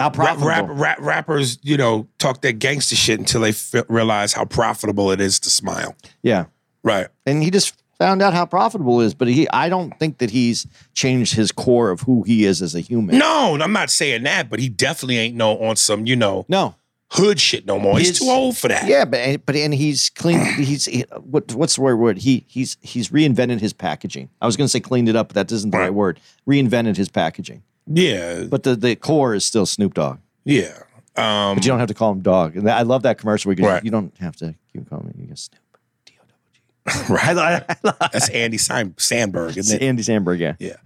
[0.00, 4.32] how profitable rap, rap, rappers, you know, talk that gangster shit until they f- realize
[4.32, 5.94] how profitable it is to smile.
[6.22, 6.46] yeah.
[6.84, 7.08] Right.
[7.26, 10.30] and he just found out how profitable it is but he I don't think that
[10.30, 13.18] he's changed his core of who he is as a human.
[13.18, 16.76] No, I'm not saying that, but he definitely ain't no on some, you know, no
[17.12, 17.98] hood shit no more.
[17.98, 18.86] He's His- too old for that.
[18.86, 20.38] Yeah, but but and he's clean.
[20.56, 22.18] He's he, what what's the right word?
[22.18, 24.28] He he's he's reinvented his packaging.
[24.42, 25.94] I was going to say cleaned it up, but that isn't the right, Right.
[25.94, 26.20] word.
[26.46, 28.44] Reinvented his packaging, Yeah.
[28.44, 30.18] but the the core is still Snoop Dogg.
[30.44, 30.82] yeah.
[31.16, 32.56] Um, But you don't have to call him Dog.
[32.56, 33.84] And I love that commercial because Right.
[33.84, 35.14] you don't have to keep calling me.
[35.18, 35.60] You get Snoop.
[36.06, 37.12] D-O-G.
[37.12, 37.64] right.
[38.12, 39.84] That's Andy Samberg, isn't it?
[39.84, 40.54] Andy Samberg, Yeah.
[40.60, 40.76] Yeah.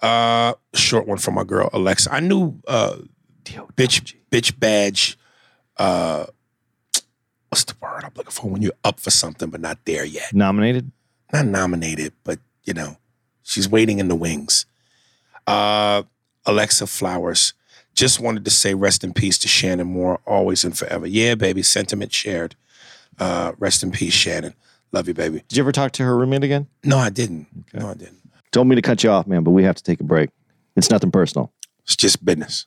[0.00, 2.10] Uh, short one from my girl Alexa.
[2.12, 2.96] I knew uh,
[3.44, 5.18] bitch bitch badge.
[5.76, 6.26] Uh,
[7.48, 10.32] what's the word I'm looking for when you're up for something but not there yet?
[10.34, 10.90] Nominated.
[11.32, 12.96] Not nominated, but you know,
[13.42, 14.66] she's waiting in the wings.
[15.46, 16.02] Uh,
[16.46, 17.54] Alexa Flowers.
[17.94, 21.06] Just wanted to say rest in peace to Shannon Moore, always and forever.
[21.06, 22.56] Yeah, baby, sentiment shared.
[23.18, 24.54] Uh, rest in peace, Shannon.
[24.92, 25.42] Love you, baby.
[25.48, 26.68] Did you ever talk to her roommate again?
[26.84, 27.46] No, I didn't.
[27.74, 28.18] No, I didn't.
[28.50, 30.30] Told me to cut you off, man, but we have to take a break.
[30.76, 31.52] It's nothing personal.
[31.84, 32.66] It's just business.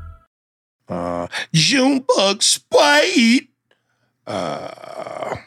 [0.91, 3.47] Uh, Junebug Spite.
[4.27, 5.37] Uh,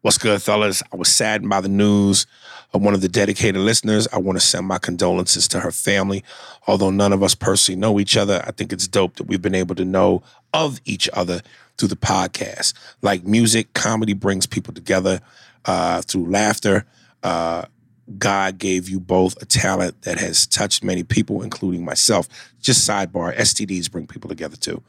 [0.00, 0.82] what's good, fellas?
[0.90, 2.26] I was saddened by the news
[2.72, 4.08] of one of the dedicated listeners.
[4.10, 6.24] I want to send my condolences to her family.
[6.66, 9.54] Although none of us personally know each other, I think it's dope that we've been
[9.54, 10.22] able to know
[10.54, 11.42] of each other
[11.76, 12.72] through the podcast.
[13.02, 15.20] Like music, comedy brings people together
[15.66, 16.86] uh, through laughter.
[17.22, 17.66] Uh,
[18.16, 22.28] God gave you both a talent that has touched many people, including myself.
[22.60, 24.82] Just sidebar: STDs bring people together too.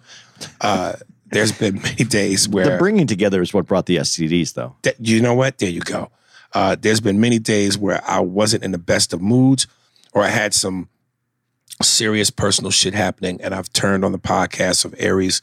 [0.62, 0.94] Uh,
[1.32, 4.76] there's been many days where The bringing together is what brought the STDs, though.
[5.00, 5.58] you know what?
[5.58, 6.12] There you go.
[6.54, 9.68] Uh, there's been many days where I wasn't in the best of moods,
[10.14, 10.90] or I had some
[11.82, 15.42] serious personal shit happening, and I've turned on the podcast of Aries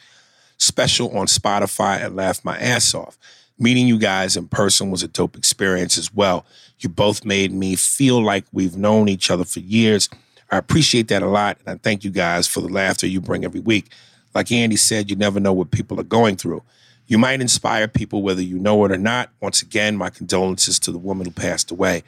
[0.58, 3.18] special on Spotify and laughed my ass off.
[3.58, 6.44] Meeting you guys in person was a dope experience as well.
[6.78, 10.08] You both made me feel like we've known each other for years.
[10.50, 13.44] I appreciate that a lot, and I thank you guys for the laughter you bring
[13.44, 13.86] every week.
[14.34, 16.62] Like Andy said, you never know what people are going through.
[17.06, 19.30] You might inspire people whether you know it or not.
[19.40, 22.02] Once again, my condolences to the woman who passed away.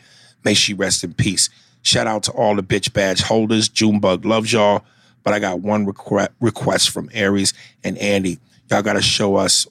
[0.44, 1.48] May she rest in peace.
[1.82, 3.68] Shout out to all the bitch badge holders.
[3.68, 4.84] Junebug loves y'all,
[5.22, 8.38] but I got one requ- request from Aries and Andy.
[8.70, 9.66] Y'all got to show us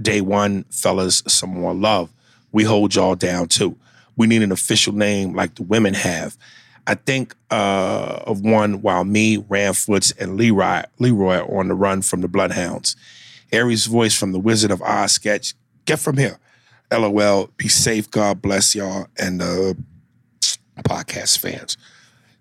[0.00, 2.12] day one, fellas, some more love.
[2.52, 3.76] We hold y'all down too.
[4.18, 6.36] We need an official name like the women have.
[6.86, 12.02] I think uh, of one while me, Ramfoots, and Leroy, Leroy are on the run
[12.02, 12.96] from the Bloodhounds.
[13.52, 15.54] Aries' voice from the Wizard of Oz sketch.
[15.84, 16.38] Get from here.
[16.90, 17.50] LOL.
[17.56, 18.10] Be safe.
[18.10, 19.74] God bless y'all and uh,
[20.82, 21.76] podcast fans.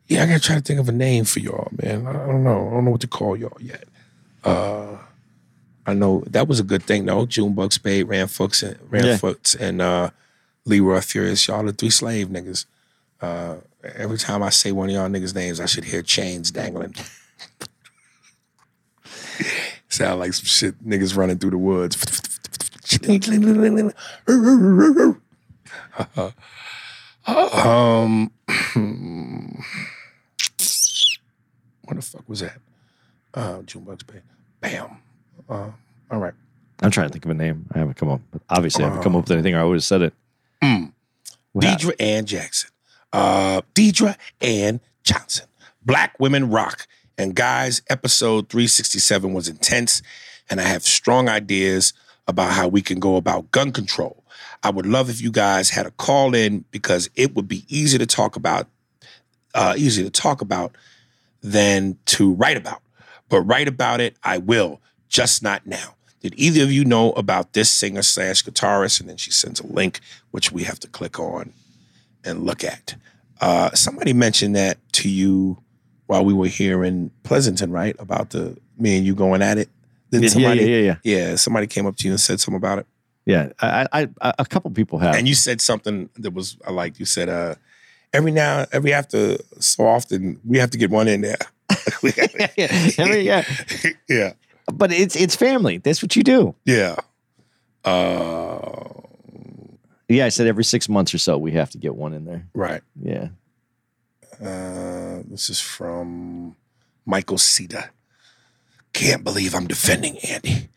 [0.08, 2.08] Yeah, I gotta try to think of a name for y'all, man.
[2.08, 2.68] I don't know.
[2.70, 3.84] I don't know what to call y'all yet.
[4.44, 4.98] Uh,
[5.86, 7.26] I know that was a good thing though.
[7.26, 10.12] Junebug Spade, Ramfoots, and Ramfoots, and uh,
[10.68, 11.48] Leroy Furious.
[11.48, 12.66] Y'all the three slave niggas.
[13.22, 13.56] Uh,
[13.96, 16.94] every time I say one of y'all niggas' names, I should hear chains dangling.
[19.90, 21.96] Sound like some shit niggas running through the woods.
[27.28, 28.32] um,
[31.84, 32.60] what the fuck was that?
[33.34, 34.22] Uh, Junebug's Bay.
[34.62, 34.98] Bam.
[35.50, 35.72] Uh,
[36.12, 36.34] all right.
[36.82, 37.66] I'm trying to think of a name.
[37.74, 38.22] I haven't come up.
[38.50, 39.56] Obviously, I haven't come up with anything.
[39.56, 40.14] I would have said it.
[41.56, 42.70] Deidre Ann Jackson.
[43.14, 45.48] Uh, Deidre Ann Johnson.
[45.84, 46.88] Black Women Rock.
[47.18, 50.04] And guys, episode 367 was intense,
[50.50, 51.94] and I have strong ideas
[52.28, 54.24] about how we can go about gun control.
[54.62, 57.98] I would love if you guys had a call in because it would be easy
[57.98, 58.68] to talk about,
[59.56, 60.76] uh, easy to talk about
[61.42, 62.82] than to write about.
[63.30, 65.96] But write about it, I will, just not now.
[66.22, 69.00] Did either of you know about this singer slash guitarist?
[69.00, 70.00] And then she sends a link,
[70.32, 71.54] which we have to click on
[72.24, 72.96] and look at.
[73.40, 75.62] Uh, somebody mentioned that to you
[76.08, 77.96] while we were here in Pleasanton, right?
[78.00, 79.70] About the me and you going at it.
[80.10, 82.58] Then Yeah, yeah, somebody, yeah, yeah, yeah, somebody came up to you and said something
[82.58, 82.88] about it.
[83.26, 85.16] Yeah, I, I, I a couple people have.
[85.16, 86.98] And you said something that was I liked.
[86.98, 87.56] You said, uh,
[88.14, 91.38] every now, every after so often, we have to get one in there.
[92.04, 92.14] Yeah,
[93.06, 93.44] mean, yeah,
[94.08, 94.34] yeah.
[94.72, 95.78] but it's it's family.
[95.78, 96.56] That's what you do.
[96.66, 96.96] Yeah.
[97.84, 98.84] Uh,
[100.10, 102.46] Yeah, I said every six months or so we have to get one in there.
[102.54, 102.82] right.
[103.02, 103.30] Yeah.
[104.42, 106.56] Uh, this is from
[107.06, 107.90] Michael Cedar.
[108.94, 110.70] Can't believe I'm defending Andy.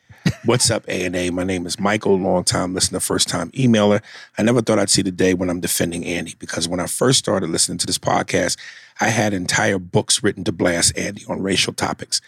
[0.44, 1.30] What's up, A and A?
[1.30, 4.02] My name is Michael, long time listener, first time emailer.
[4.38, 7.18] I never thought I'd see the day when I'm defending Andy because when I first
[7.18, 8.56] started listening to this podcast,
[9.00, 12.20] I had entire books written to blast Andy on racial topics.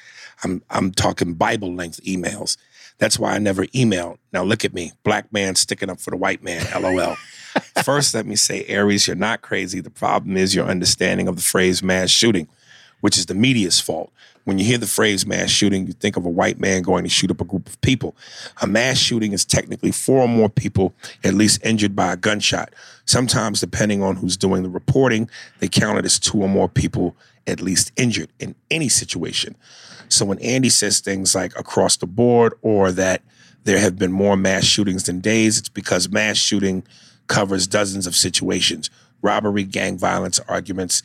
[0.43, 2.57] I'm I'm talking Bible length emails.
[2.99, 4.19] That's why I never emailed.
[4.33, 6.67] Now look at me, black man sticking up for the white man.
[6.83, 7.17] LOL.
[7.85, 9.81] First, let me say, Aries, you're not crazy.
[9.81, 12.49] The problem is your understanding of the phrase mass shooting,
[13.03, 14.11] which is the media's fault.
[14.45, 17.11] When you hear the phrase mass shooting, you think of a white man going to
[17.11, 18.17] shoot up a group of people.
[18.63, 22.73] A mass shooting is technically four or more people at least injured by a gunshot.
[23.05, 27.15] Sometimes, depending on who's doing the reporting, they count it as two or more people
[27.47, 29.57] at least injured in any situation.
[30.09, 33.23] So when Andy says things like across the board or that
[33.65, 36.85] there have been more mass shootings than days, it's because mass shooting
[37.27, 38.91] covers dozens of situations
[39.23, 41.03] robbery, gang violence, arguments,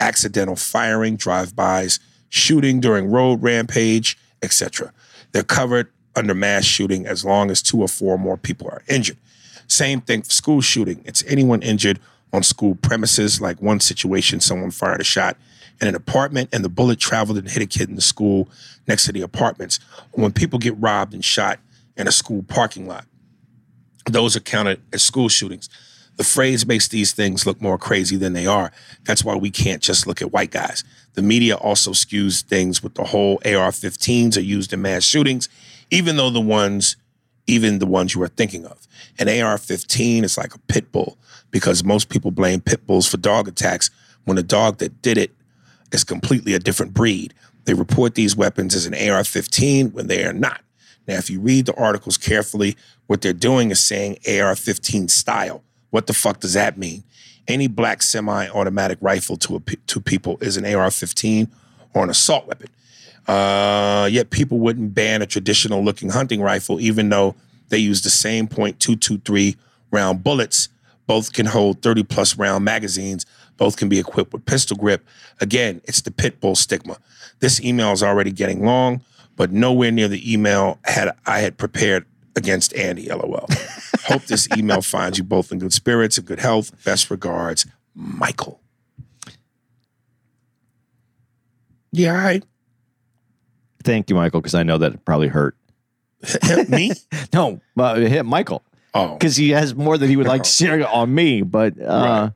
[0.00, 4.92] accidental firing, drive-bys, shooting during road rampage, etc.
[5.32, 9.18] They're covered under mass shooting as long as two or four more people are injured.
[9.66, 11.02] Same thing for school shooting.
[11.04, 12.00] It's anyone injured
[12.32, 15.36] on school premises, like one situation, someone fired a shot
[15.80, 18.48] in an apartment and the bullet traveled and hit a kid in the school
[18.86, 19.78] next to the apartments.
[20.12, 21.60] When people get robbed and shot
[21.96, 23.04] in a school parking lot,
[24.06, 25.68] those are counted as school shootings.
[26.18, 28.72] The phrase makes these things look more crazy than they are.
[29.04, 30.82] That's why we can't just look at white guys.
[31.14, 35.48] The media also skews things with the whole AR 15s are used in mass shootings,
[35.92, 36.96] even though the ones,
[37.46, 38.88] even the ones you are thinking of.
[39.20, 41.18] An AR 15 is like a pit bull
[41.52, 43.88] because most people blame pit bulls for dog attacks
[44.24, 45.30] when the dog that did it
[45.92, 47.32] is completely a different breed.
[47.64, 50.62] They report these weapons as an AR 15 when they are not.
[51.06, 52.76] Now, if you read the articles carefully,
[53.06, 55.62] what they're doing is saying AR 15 style.
[55.90, 57.04] What the fuck does that mean?
[57.46, 61.48] Any black semi automatic rifle to, a, to people is an AR 15
[61.94, 62.68] or an assault weapon.
[63.26, 67.34] Uh, yet people wouldn't ban a traditional looking hunting rifle, even though
[67.68, 69.56] they use the same .223
[69.90, 70.68] round bullets.
[71.06, 73.24] Both can hold 30 plus round magazines.
[73.56, 75.06] Both can be equipped with pistol grip.
[75.40, 76.98] Again, it's the pit bull stigma.
[77.40, 79.02] This email is already getting long,
[79.36, 82.04] but nowhere near the email had I had prepared
[82.38, 83.08] against Andy.
[83.08, 83.46] LOL.
[84.04, 86.72] Hope this email finds you both in good spirits and good health.
[86.84, 88.60] Best regards, Michael.
[91.92, 92.44] Yeah, all right.
[93.82, 95.56] Thank you, Michael, because I know that it probably hurt.
[96.68, 96.92] Me?
[97.32, 98.62] No, uh, it hit Michael
[98.94, 101.42] Oh, because he has more than he would like to share on me.
[101.42, 102.30] But uh,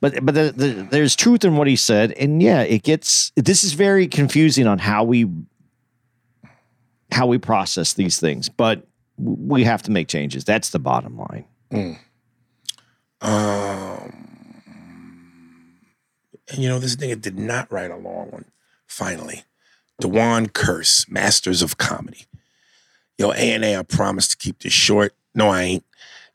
[0.00, 3.32] but but the, the, there's truth in what he said, and yeah, it gets.
[3.34, 5.26] This is very confusing on how we
[7.12, 8.86] how we process these things, but
[9.18, 10.44] we have to make changes.
[10.44, 11.44] That's the bottom line.
[13.20, 14.62] Um,
[16.48, 18.44] and you know, this nigga did not write a long one.
[18.86, 19.44] Finally,
[20.00, 22.26] Dewan Curse, Masters of Comedy.
[23.18, 25.14] Yo, A and A, I promise to keep this short.
[25.34, 25.84] No, I ain't.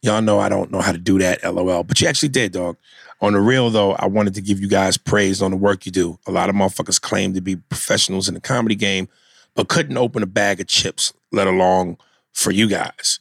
[0.01, 1.43] Y'all know I don't know how to do that.
[1.43, 1.83] LOL.
[1.83, 2.77] But you actually did, dog.
[3.21, 5.91] On the real though, I wanted to give you guys praise on the work you
[5.91, 6.17] do.
[6.25, 9.07] A lot of motherfuckers claim to be professionals in the comedy game,
[9.55, 11.97] but couldn't open a bag of chips, let alone
[12.33, 13.19] for you guys.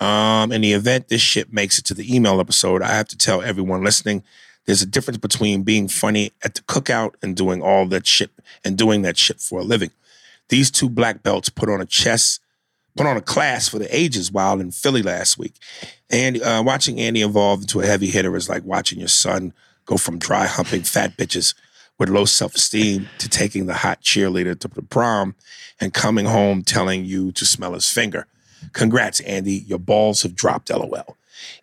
[0.00, 3.18] Um, in the event this shit makes it to the email episode, I have to
[3.18, 4.22] tell everyone listening
[4.66, 8.30] there's a difference between being funny at the cookout and doing all that shit
[8.64, 9.90] and doing that shit for a living.
[10.48, 12.40] These two black belts put on a chess,
[12.96, 15.54] put on a class for the ages while in Philly last week.
[16.10, 19.52] And uh, watching Andy evolve into a heavy hitter is like watching your son
[19.86, 21.54] go from dry humping fat bitches
[22.00, 25.36] with low self esteem to taking the hot cheerleader to the prom
[25.80, 28.26] and coming home telling you to smell his finger.
[28.72, 29.52] Congrats, Andy.
[29.68, 31.16] Your balls have dropped, lol.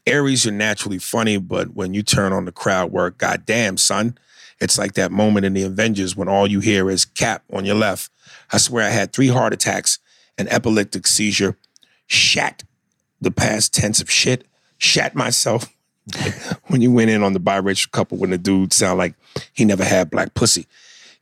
[0.06, 4.18] Aries, you're naturally funny, but when you turn on the crowd work, goddamn, son,
[4.60, 7.76] it's like that moment in the Avengers when all you hear is Cap on your
[7.76, 8.12] left.
[8.52, 10.00] I swear I had three heart attacks,
[10.38, 11.58] an epileptic seizure,
[12.06, 12.64] shat
[13.20, 14.46] the past tense of shit,
[14.78, 15.74] shat myself
[16.68, 19.14] when you went in on the biracial couple when the dude sound like
[19.53, 20.68] he never had black pussy.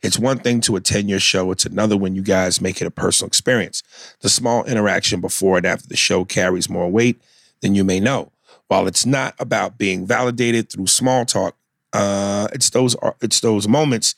[0.02, 2.90] It's one thing to attend your show, it's another when you guys make it a
[2.90, 3.82] personal experience.
[4.20, 7.20] The small interaction before and after the show carries more weight
[7.60, 8.30] than you may know.
[8.68, 11.56] While it's not about being validated through small talk,
[11.92, 14.14] uh, it's those it's those moments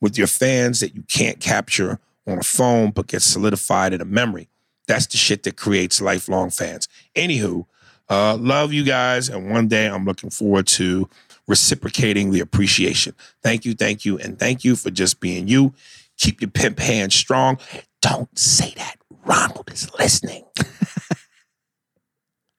[0.00, 4.06] with your fans that you can't capture on a phone but get solidified in a
[4.06, 4.48] memory.
[4.86, 6.88] That's the shit that creates lifelong fans.
[7.14, 7.66] Anywho,
[8.10, 11.08] uh, love you guys, and one day I'm looking forward to
[11.46, 13.14] reciprocating the appreciation.
[13.42, 15.72] Thank you, thank you, and thank you for just being you.
[16.18, 17.58] Keep your pimp hand strong.
[18.02, 18.96] Don't say that.
[19.24, 20.44] Ronald is listening.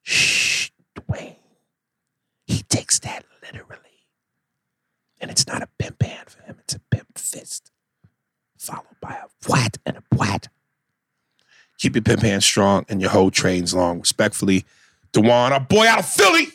[0.03, 1.35] Shh, Dwayne.
[2.47, 3.77] He takes that literally.
[5.19, 7.71] And it's not a pimp hand for him, it's a pimp fist.
[8.57, 10.47] Followed by a what and a what.
[11.77, 13.99] Keep your pimp hand strong and your whole trains long.
[13.99, 14.65] Respectfully,
[15.13, 16.47] Dewan, our boy out of Philly.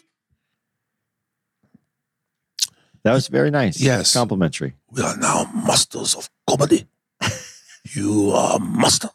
[3.03, 3.81] That was very nice.
[3.81, 4.15] Yes.
[4.15, 4.75] Complimentary.
[4.91, 6.89] We are now masters of comedy.
[7.95, 9.11] you are a master.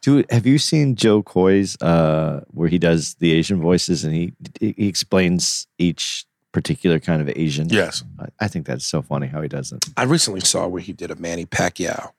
[0.00, 4.32] Dude, have you seen Jo Koy's uh where he does the Asian voices and he
[4.60, 7.68] he explains each particular kind of Asian?
[7.68, 8.02] Yes.
[8.18, 9.84] I, I think that's so funny how he does it.
[9.96, 12.12] I recently saw where he did a Manny Pacquiao,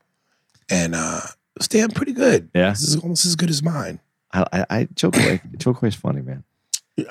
[0.70, 2.50] and uh, it was damn pretty good.
[2.54, 2.70] Yeah.
[2.72, 4.00] This is almost as good as mine.
[4.34, 6.44] I I, I Jo Koy's funny, man.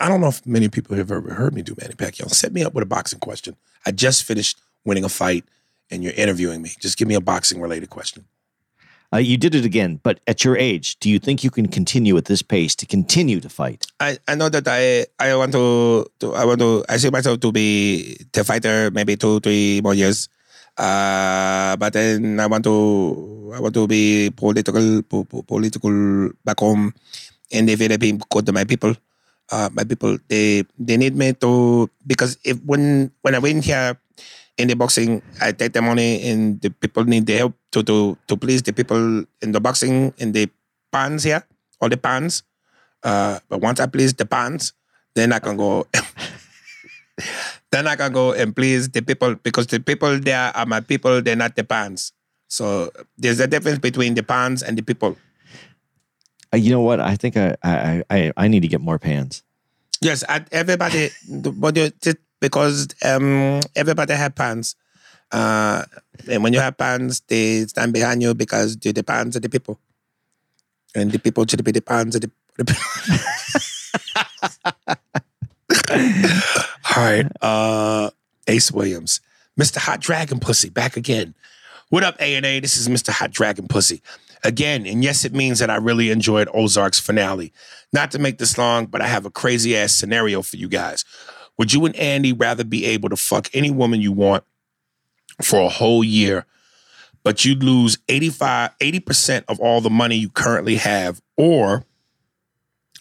[0.01, 2.31] I don't know if many people have ever heard me do Manny Pacquiao.
[2.31, 3.55] Set me up with a boxing question.
[3.85, 5.45] I just finished winning a fight,
[5.91, 6.73] and you're interviewing me.
[6.81, 8.25] Just give me a boxing related question.
[9.13, 12.17] Uh, you did it again, but at your age, do you think you can continue
[12.17, 13.87] at this pace to continue to fight?
[14.01, 17.39] I, I know that I I want to, to I want to I see myself
[17.41, 20.29] to be the fighter maybe two three more years,
[20.79, 22.77] uh, but then I want to
[23.55, 25.93] I want to be political po- po- political
[26.45, 26.95] back home
[27.51, 28.95] in the Philippines to my people.
[29.53, 33.95] Uh, my people they they need me to because if when when I win here
[34.57, 38.17] in the boxing I take the money and the people need the help to to
[38.27, 40.49] to please the people in the boxing in the
[40.89, 41.45] pans here
[41.85, 42.43] all the pans.
[43.05, 44.73] Uh, but once I please the pants,
[45.15, 45.87] then I can go.
[47.75, 51.21] then I can go and please the people because the people there are my people.
[51.21, 52.13] They're not the pants.
[52.47, 55.17] So there's a difference between the pants and the people.
[56.55, 57.01] Uh, you know what?
[57.01, 59.43] I think I I I, I need to get more pans.
[60.01, 64.77] Yes, I, everybody, but just because um, everybody have pants.
[65.33, 65.83] Uh,
[66.31, 69.49] and when you have pants, they stand behind you because you're the pants of the
[69.49, 69.81] people.
[70.95, 72.75] And the people should be the pants of the, the
[76.97, 77.27] All right.
[77.41, 78.11] Uh,
[78.47, 79.21] Ace Williams.
[79.59, 79.79] Mr.
[79.79, 81.35] Hot Dragon Pussy, back again.
[81.89, 82.61] What up, A&A?
[82.61, 83.11] This is Mr.
[83.11, 84.01] Hot Dragon Pussy.
[84.45, 87.53] Again, and yes, it means that I really enjoyed Ozark's finale.
[87.93, 91.05] Not to make this long, but I have a crazy ass scenario for you guys.
[91.59, 94.45] Would you and Andy rather be able to fuck any woman you want
[95.43, 96.47] for a whole year,
[97.23, 101.21] but you'd lose 85, 80% of all the money you currently have?
[101.37, 101.85] Or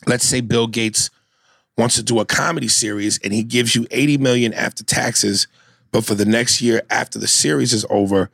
[0.08, 1.10] let's say Bill Gates
[1.78, 5.48] wants to do a comedy series and he gives you 80 million after taxes,
[5.92, 8.30] but for the next year after the series is over,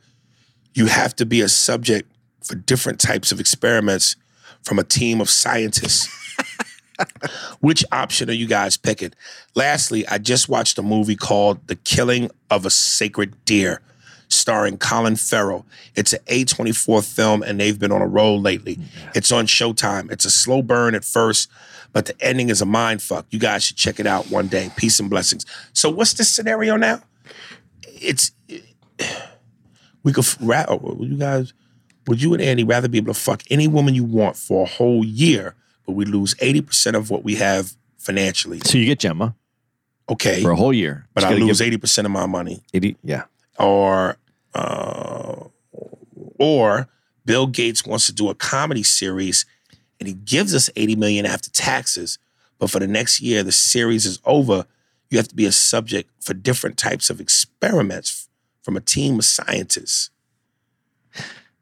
[0.74, 2.10] you have to be a subject
[2.42, 4.16] for different types of experiments
[4.62, 6.08] from a team of scientists.
[7.60, 9.12] Which option are you guys picking?
[9.54, 13.80] Lastly, I just watched a movie called The Killing of a Sacred Deer,
[14.28, 15.66] starring Colin Farrell.
[15.96, 18.78] It's an A24 film, and they've been on a roll lately.
[19.14, 20.10] It's on Showtime.
[20.12, 21.50] It's a slow burn at first,
[21.92, 23.26] but the ending is a mind fuck.
[23.30, 24.70] You guys should check it out one day.
[24.76, 25.44] Peace and blessings.
[25.72, 27.02] So, what's the scenario now?
[27.86, 28.32] It's
[30.02, 31.52] we could would you guys
[32.06, 34.68] would you and Andy rather be able to fuck any woman you want for a
[34.68, 35.54] whole year,
[35.86, 38.60] but we lose 80% of what we have financially?
[38.64, 39.34] So you get Gemma
[40.08, 40.42] Okay.
[40.42, 42.64] for a whole year, but I lose give 80% of my money.
[42.74, 43.24] 80 Yeah.
[43.58, 44.16] Or
[44.54, 45.44] uh,
[46.38, 46.88] or
[47.24, 49.44] Bill Gates wants to do a comedy series
[50.00, 52.18] and he gives us 80 million after taxes,
[52.58, 54.64] but for the next year the series is over,
[55.10, 58.28] you have to be a subject for different types of experiments
[58.62, 60.10] from a team of scientists.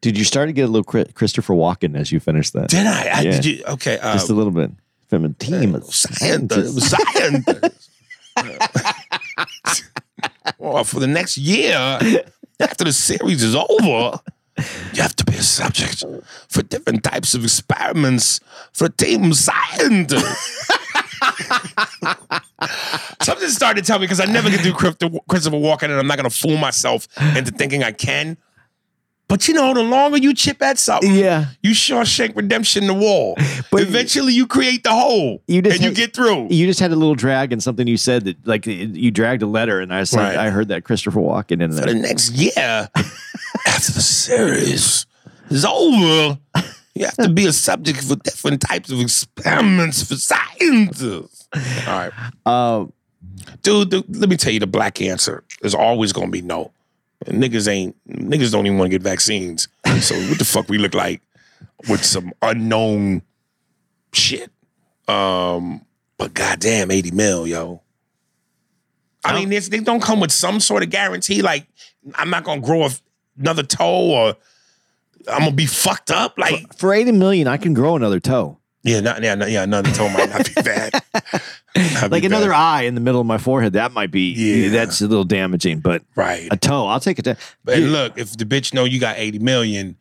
[0.01, 2.69] Dude, you started to get a little Christopher Walken as you finished that.
[2.69, 3.09] Did I?
[3.09, 3.31] I Yeah.
[3.33, 3.65] Did you?
[3.67, 3.99] Okay.
[3.99, 4.71] Uh, Just a little bit.
[5.09, 6.91] From a team of scientists.
[6.91, 7.91] Scientists.
[10.59, 11.99] well, for the next year,
[12.61, 14.21] after the series is over,
[14.93, 16.05] you have to be a subject
[16.49, 18.41] for different types of experiments
[18.73, 20.71] for team scientists.
[23.23, 26.07] Something started to tell me because I never can do Christopher Christopher Walken, and I'm
[26.07, 28.37] not gonna fool myself into thinking I can.
[29.29, 31.47] But you know, the longer you chip at something, Yeah.
[31.63, 33.37] you Shawshank Redemption the wall.
[33.71, 36.49] But- Eventually, you create the hole, You just and you get through.
[36.51, 39.47] You just had a little drag and something you said that like you dragged a
[39.47, 40.37] letter and I said Right.
[40.37, 42.89] I heard that Christopher Walken in For the next year,
[43.67, 45.05] after the series
[45.51, 46.39] is over,
[46.95, 51.49] you have to be a subject for different types of experiments for scientists.
[51.55, 51.61] All
[51.99, 52.13] right.
[52.47, 52.87] Uh,
[53.63, 56.73] dude, dude, let me tell you the black answer is always gonna be no.
[57.27, 59.69] Niggas ain't niggas don't even want to get vaccines.
[60.01, 61.21] So what the fuck we look like
[61.89, 63.23] with some unknown
[64.13, 64.51] shit.
[65.09, 65.85] Um,
[66.17, 67.83] but goddamn, 80 mil, yo.
[69.25, 71.43] I mean, it's, they don't come with some sort of guarantee.
[71.43, 71.67] Like,
[72.15, 72.91] I'm not gonna grow a,
[73.39, 74.37] another toe or
[75.31, 76.39] I'm gonna be fucked up.
[76.39, 78.58] Like, for 80 million, I can grow another toe.
[78.83, 80.93] Yeah, not, yeah, not, yeah, another toe might not be bad.
[80.93, 82.57] Not be Like another bad.
[82.61, 83.73] eye in the middle of my forehead.
[83.75, 84.71] That might be, Yeah.
[84.71, 86.49] that's a little damaging, but right.
[86.51, 87.23] a toe, I'll take it.
[87.23, 89.97] To, But look, if the bitch know you got 80 million,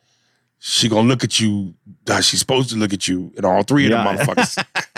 [0.59, 1.73] she gonna look at you
[2.07, 4.63] how she's supposed to look at you and all three of them motherfuckers.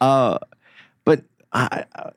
[0.00, 0.38] Uh,
[1.04, 1.22] but
[1.52, 2.10] I, I,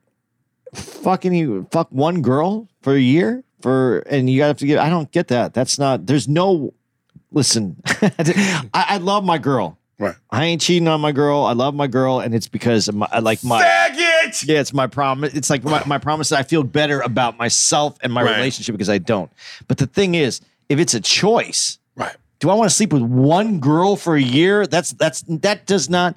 [0.74, 4.80] fucking you, fuck one girl for a year for, and you have to get.
[4.80, 5.53] I don't get that.
[5.53, 6.07] That's not.
[6.07, 6.74] There's no.
[7.32, 9.78] Listen, I, I love my girl.
[9.99, 10.15] Right.
[10.29, 11.43] I ain't cheating on my girl.
[11.43, 13.63] I love my girl, and it's because of my, I like my.
[13.63, 14.45] Faggot!
[14.47, 15.33] Yeah, it's my promise.
[15.33, 18.35] It's like my, my promise that I feel better about myself and my Right.
[18.37, 19.31] relationship because I don't.
[19.67, 22.15] But the thing is, if it's a choice, Right.
[22.39, 24.67] do I want to sleep with one girl for a year?
[24.67, 26.15] That's that's that does not.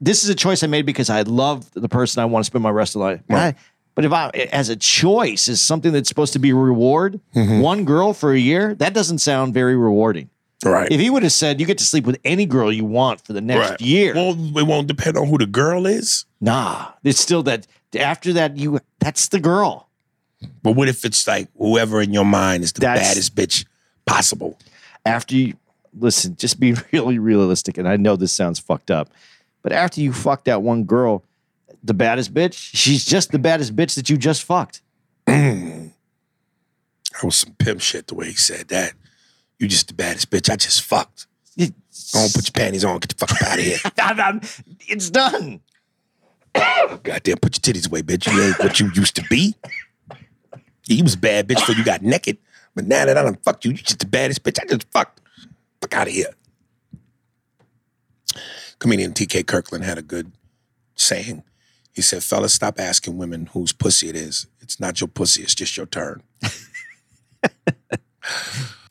[0.00, 2.62] This is a choice I made because I love the person I want to spend
[2.62, 3.22] my rest of life.
[3.26, 3.54] But, I,
[3.94, 7.60] but if I, as a choice, is something that's supposed to be a reward, Mm-hmm.
[7.60, 10.28] one girl for a year, that doesn't sound very rewarding.
[10.64, 10.90] Right.
[10.90, 13.32] If he would have said you get to sleep with any girl you want for
[13.34, 13.80] the next right.
[13.80, 16.24] year, Well, it won't depend on who the girl is.
[16.40, 17.66] nah, it's still that.
[17.98, 19.88] After that, you that's the girl.
[20.62, 23.64] But what if it's like whoever in your mind is the That's- baddest bitch
[24.06, 24.58] possible?
[25.04, 25.54] after you
[25.98, 27.78] listen, just be really realistic.
[27.78, 29.08] And I know this sounds fucked up,
[29.62, 31.22] but after you fuck that one girl,
[31.84, 34.82] the baddest bitch, she's just the baddest bitch that you just fucked.
[35.28, 35.92] Mm.
[37.12, 38.92] That was some pimp shit the way he said that.
[39.58, 41.26] You just the baddest bitch I just fucked.
[41.56, 42.98] Don't put your panties on.
[42.98, 43.78] Get the fuck up out of here.
[43.98, 44.40] I'm- I'm-
[44.86, 45.60] it's done.
[46.54, 48.30] Goddamn, put your titties away, bitch.
[48.32, 49.54] You ain't what you used to be.
[50.86, 52.38] You was a bad bitch before you got naked.
[52.74, 55.20] But now that I done fucked you, you just the baddest bitch I just fucked.
[55.80, 56.34] Fuck out of here.
[58.78, 60.32] Comedian TK Kirkland had a good
[60.94, 61.42] saying.
[61.94, 64.46] He said, fellas, stop asking women whose pussy it is.
[64.60, 66.22] It's not your pussy, it's just your turn.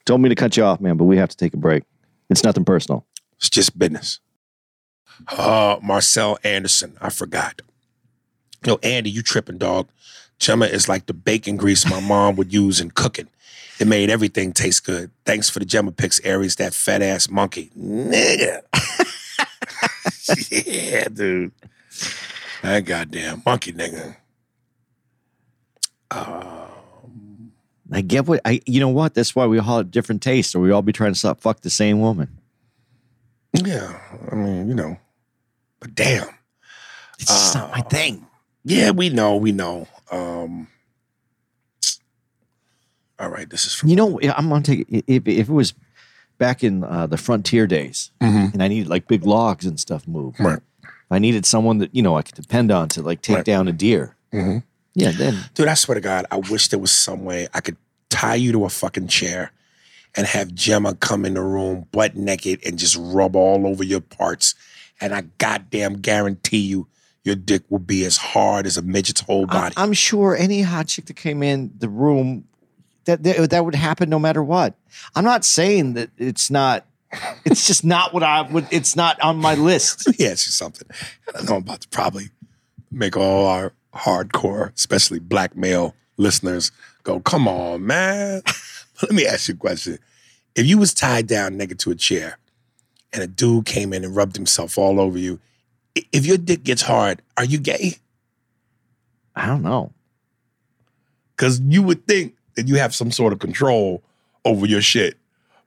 [0.05, 1.83] Told me to cut you off, man, but we have to take a break.
[2.29, 3.05] It's nothing personal.
[3.37, 4.19] It's just business.
[5.27, 7.61] Uh, Marcel Anderson, I forgot.
[8.65, 9.87] Yo, Andy, you tripping, dog.
[10.39, 13.27] Gemma is like the bacon grease my mom would use in cooking.
[13.79, 15.11] It made everything taste good.
[15.25, 17.71] Thanks for the Gemma picks, Aries, that fat ass monkey.
[17.77, 18.61] Nigga.
[20.65, 21.51] yeah, dude.
[22.61, 24.15] That goddamn monkey nigga.
[27.91, 28.61] I get what I.
[28.65, 29.13] You know what?
[29.13, 31.61] That's why we all have different tastes, or we all be trying to stop fuck
[31.61, 32.29] the same woman.
[33.53, 33.99] Yeah,
[34.31, 34.97] I mean, you know.
[35.79, 36.27] But damn.
[37.19, 38.25] It's just not my thing.
[38.63, 39.87] Yeah, we know, we know.
[40.11, 40.67] Um
[43.19, 45.73] All right, this is from You know, I'm gonna take if if it was
[46.37, 50.39] back in uh, the frontier days, and I needed like big logs and stuff moved.
[50.39, 50.59] Right.
[51.09, 53.45] I needed someone that you know I could depend on to like take Right.
[53.45, 54.15] down a deer.
[54.33, 54.63] Mhm.
[54.95, 57.77] Yeah, then Dude, I swear to God, I wish there was some way I could
[58.09, 59.51] tie you to a fucking chair
[60.15, 63.99] and have Gemma come in the room butt naked and just rub all over your
[63.99, 64.55] parts.
[65.01, 66.87] And I goddamn guarantee you,
[67.23, 69.73] your dick will be as hard as a midget's whole body.
[69.77, 72.45] I'm sure any hot chick that came in the room
[73.05, 74.75] that, that that would happen no matter what.
[75.15, 76.85] I'm not saying that it's not.
[77.45, 78.67] It's just not what I would.
[78.71, 80.05] It's not on my list.
[80.07, 80.87] Let me ask you something.
[81.33, 82.29] I know I'm about to probably
[82.91, 86.71] make all our hardcore, especially black male listeners,
[87.03, 88.41] go, come on, man.
[89.01, 89.99] Let me ask you a question.
[90.55, 92.37] If you was tied down naked to a chair
[93.13, 95.39] and a dude came in and rubbed himself all over you,
[96.11, 97.97] if your dick gets hard, are you gay?
[99.35, 99.91] I don't know.
[101.35, 104.01] Because you would think that you have some sort of control
[104.45, 105.17] over your shit.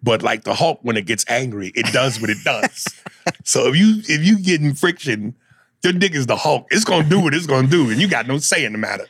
[0.03, 2.87] But like the Hulk, when it gets angry, it does what it does.
[3.45, 5.35] so if you if you getting friction,
[5.83, 6.67] your dick is the Hulk.
[6.71, 9.07] It's gonna do what it's gonna do, and you got no say in the matter.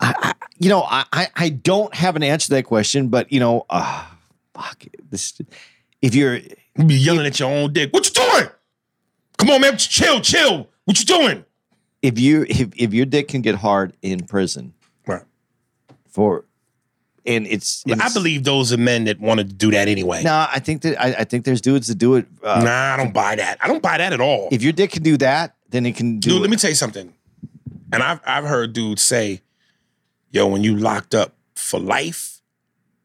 [0.00, 3.40] I, I you know, I, I don't have an answer to that question, but you
[3.40, 4.06] know, uh,
[4.54, 5.40] fuck this.
[6.02, 7.92] If you're You be yelling at your own dick.
[7.92, 8.50] What you doing?
[9.38, 9.76] Come on, man.
[9.78, 10.68] Chill, chill.
[10.84, 11.44] What you doing?
[12.02, 14.74] if you if, if your dick can get hard in prison
[15.06, 15.22] Right.
[16.08, 16.44] for
[17.24, 20.22] and it's, But I believe those are men that want to do that anyway.
[20.22, 22.26] No, I think that I, I think there's dudes that do it.
[22.40, 23.58] Uh, nah, I don't buy that.
[23.60, 24.48] I don't buy that at all.
[24.52, 26.30] If your dick can do that, then it can do.
[26.30, 26.40] Dude, it.
[26.40, 27.12] let me tell you something.
[27.92, 29.42] And I've I've heard dudes say,
[30.30, 32.40] "Yo, when you locked up for life,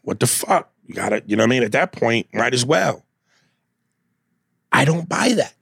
[0.01, 0.71] what the fuck?
[0.87, 1.63] You got to You know what I mean?
[1.63, 3.05] At that point, might as well.
[4.71, 5.53] I don't buy that.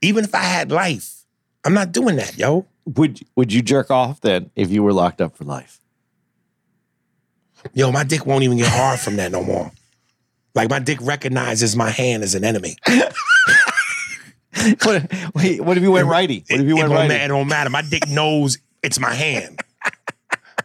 [0.00, 1.24] Even if I had life,
[1.64, 2.66] I'm not doing that, yo.
[2.84, 5.80] would would you jerk off then if you were locked up for life?
[7.74, 9.70] Yo, my dick won't even get hard from that no more.
[10.54, 12.76] Like my dick recognizes my hand as an enemy.
[14.82, 16.44] what, wait, what if you went righty?
[16.48, 17.08] What if you it, went don't righty?
[17.08, 17.70] matter, it don't matter.
[17.70, 19.60] My dick knows it's my hand.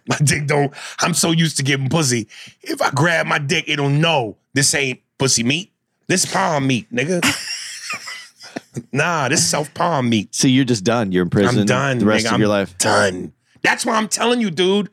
[0.10, 0.74] My dick don't.
[1.00, 2.28] I'm so used to giving pussy.
[2.62, 5.74] If I grab my dick, it'll know this ain't pussy meat.
[6.08, 7.22] This palm meat, nigga.
[8.94, 10.34] nah, this self palm meat.
[10.34, 11.12] So you're just done.
[11.12, 11.60] You're in prison.
[11.60, 12.00] I'm done.
[12.00, 12.30] the rest nigga.
[12.30, 12.78] of I'm your life.
[12.78, 13.34] Done.
[13.64, 14.90] That's why I'm telling you, dude.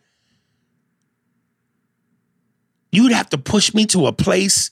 [2.90, 4.70] You'd have to push me to a place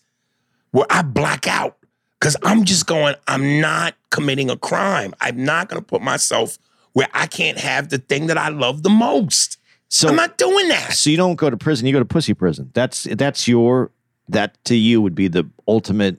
[0.71, 1.77] where I black out.
[2.21, 5.13] Cause I'm just going, I'm not committing a crime.
[5.21, 6.59] I'm not gonna put myself
[6.93, 9.59] where I can't have the thing that I love the most.
[9.89, 10.93] So I'm not doing that.
[10.93, 11.87] So you don't go to prison.
[11.87, 12.71] You go to pussy prison.
[12.75, 13.91] That's that's your
[14.29, 16.19] that to you would be the ultimate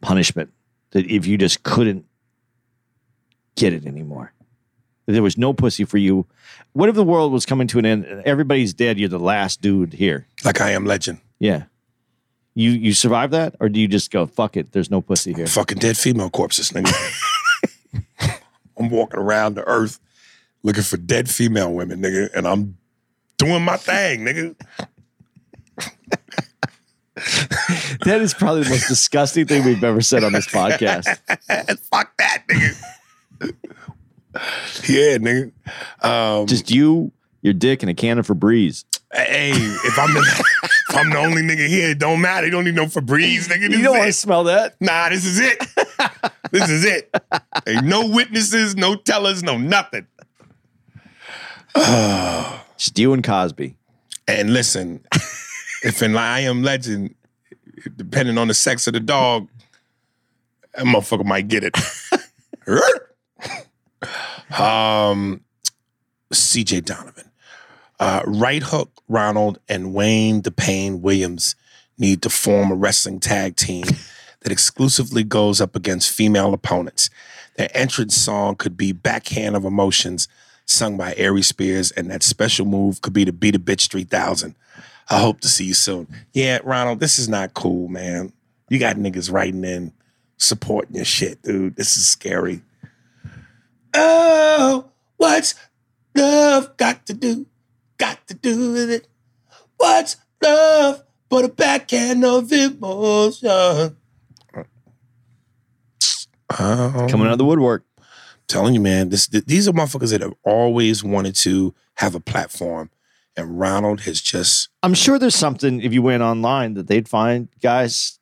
[0.00, 0.50] punishment.
[0.92, 2.06] That if you just couldn't
[3.56, 4.32] get it anymore,
[5.06, 6.26] there was no pussy for you.
[6.74, 8.06] What if the world was coming to an end?
[8.24, 8.98] Everybody's dead.
[8.98, 10.26] You're the last dude here.
[10.44, 11.20] Like I am legend.
[11.38, 11.64] Yeah.
[12.54, 14.72] You you survive that, or do you just go fuck it?
[14.72, 15.46] There's no pussy here.
[15.46, 16.92] Fucking dead female corpses, nigga.
[18.78, 19.98] I'm walking around the earth
[20.62, 22.76] looking for dead female women, nigga, and I'm
[23.38, 24.56] doing my thing, nigga.
[28.04, 31.04] That is probably the most disgusting thing we've ever said on this podcast.
[31.90, 33.54] Fuck that, nigga.
[34.88, 35.52] yeah, nigga.
[36.04, 38.84] Um, Just you, your dick, and a can of Febreze.
[39.12, 40.40] hey, if I'm if
[40.94, 42.46] I'm the only nigga here, it don't matter.
[42.46, 43.68] You don't need no Febreze, nigga.
[43.68, 44.80] This You don't want to smell that?
[44.80, 45.58] Nah, this is it.
[46.50, 47.14] this is it.
[47.66, 50.06] Ain't no witnesses, no tellers, no nothing.
[52.76, 53.76] Just you and Cosby.
[54.28, 55.04] And listen,
[55.82, 57.14] if in I Am Legend,
[57.96, 59.48] depending on the sex of the dog,
[60.74, 61.76] that motherfucker might get it.
[64.58, 65.42] um,
[66.32, 67.31] CJ Donovan.
[68.02, 71.54] Uh, right Hook, Ronald, and Wayne DePayne Williams
[71.98, 73.84] need to form a wrestling tag team
[74.40, 77.10] that exclusively goes up against female opponents.
[77.56, 80.26] Their entrance song could be Backhand of Emotions,
[80.66, 84.56] sung by Ari Spears, and that special move could be the Beat a Bitch 3000.
[85.08, 86.08] I hope to see you soon.
[86.32, 88.32] Yeah, Ronald, this is not cool, man.
[88.68, 89.92] You got niggas writing in,
[90.38, 91.76] supporting your shit, dude.
[91.76, 92.62] This is scary.
[93.94, 94.86] Oh,
[95.18, 95.54] what's
[96.16, 97.46] love got to do?
[97.98, 99.08] Got to do with it.
[99.76, 103.96] What's love but a backhand of emotion?
[106.58, 107.84] Um, Coming out of the woodwork.
[108.48, 112.20] telling you, man, this th- these are motherfuckers that have always wanted to have a
[112.20, 112.90] platform,
[113.36, 117.48] and Ronald has just I'm sure there's something if you went online that they'd find
[117.62, 118.18] guys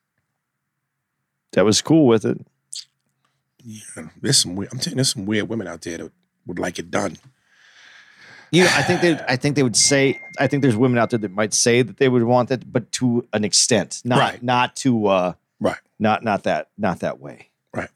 [1.52, 2.38] that was cool with it.
[3.64, 6.12] Yeah, there's some weird, I'm telling you, there's some weird women out there that
[6.46, 7.16] would like it done.
[8.52, 11.10] You know, I think they I think they would say I think there's women out
[11.10, 14.02] there that might say that they would want that, but to an extent.
[14.04, 14.42] Not Right.
[14.42, 17.50] not to uh Right, not not that not that way.
[17.72, 17.90] right.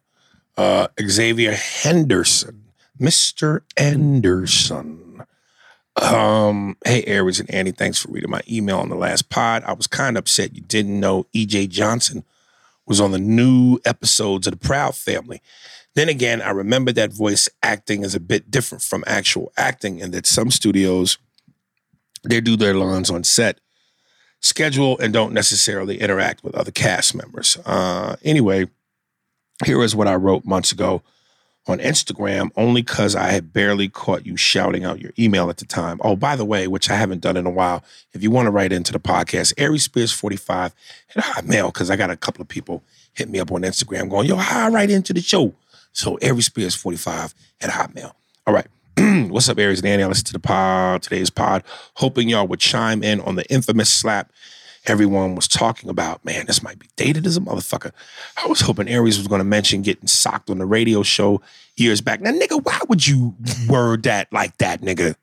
[0.56, 2.64] Uh, Xavier Henderson,
[3.00, 3.62] Mr.
[3.76, 5.24] Anderson.
[6.00, 9.62] Um, hey, Aries and Andy, thanks for reading my email on the last pod.
[9.64, 12.24] I was kind of upset you didn't know EJ Johnson
[12.86, 15.40] was on the new episodes of the Proud Family.
[15.94, 20.12] Then again, I remember that voice acting is a bit different from actual acting, and
[20.14, 21.18] that some studios
[22.24, 23.60] they do their lines on set,
[24.40, 27.58] schedule, and don't necessarily interact with other cast members.
[27.66, 28.66] Uh, anyway,
[29.64, 31.02] here is what I wrote months ago
[31.66, 35.64] on Instagram, only because I had barely caught you shouting out your email at the
[35.64, 35.98] time.
[36.02, 37.82] Oh, by the way, which I haven't done in a while,
[38.12, 40.74] if you want to write into the podcast, Aries Spears 45
[41.16, 42.82] at Hotmail, because I got a couple of people
[43.14, 45.54] hit me up on Instagram going, yo, how I write into the show?
[45.94, 48.12] So Aries Spears 45 at Hotmail.
[48.46, 48.66] All right.
[49.30, 50.04] What's up, Aries and Andy?
[50.04, 51.64] I listened to the pod, today's pod,
[51.94, 54.30] hoping y'all would chime in on the infamous slap
[54.86, 56.24] everyone was talking about.
[56.24, 57.92] Man, this might be dated as a motherfucker.
[58.42, 61.40] I was hoping Aries was going to mention getting socked on the radio show
[61.76, 62.20] years back.
[62.20, 63.34] Now, nigga, why would you
[63.68, 65.16] word that like that, nigga?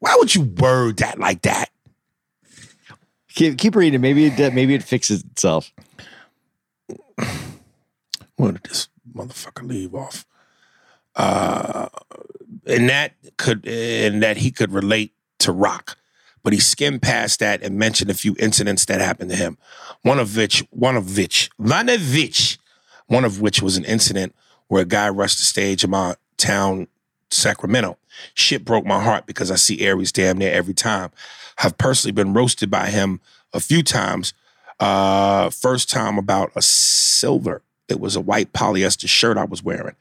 [0.00, 1.70] Why would you word that like that?
[3.34, 4.00] Keep, keep reading.
[4.00, 5.72] Maybe it maybe it fixes itself.
[8.36, 10.26] Where did this motherfucker leave off?
[11.16, 11.88] uh,
[12.66, 15.96] and that could and that he could relate to rock.
[16.42, 19.58] But he skimmed past that and mentioned a few incidents that happened to him.
[20.02, 22.58] One of which, one of which, one of which,
[23.06, 24.32] one of which was an incident
[24.68, 26.86] where a guy rushed the stage in my town,
[27.30, 27.98] Sacramento.
[28.34, 31.10] Shit broke my heart because I see Aries damn near every time.
[31.58, 33.20] I've personally been roasted by him
[33.52, 34.32] a few times.
[34.78, 37.62] Uh, first time about a silver.
[37.88, 39.94] It was a white polyester shirt I was wearing.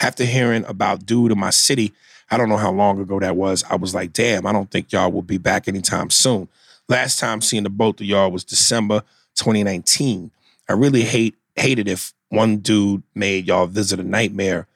[0.00, 1.92] After hearing about dude in my city,
[2.30, 3.64] I don't know how long ago that was.
[3.68, 6.48] I was like, damn, I don't think y'all will be back anytime soon.
[6.88, 9.02] Last time seeing the both of y'all was December
[9.36, 10.30] 2019.
[10.68, 14.66] I really hate hated if one dude made y'all visit a nightmare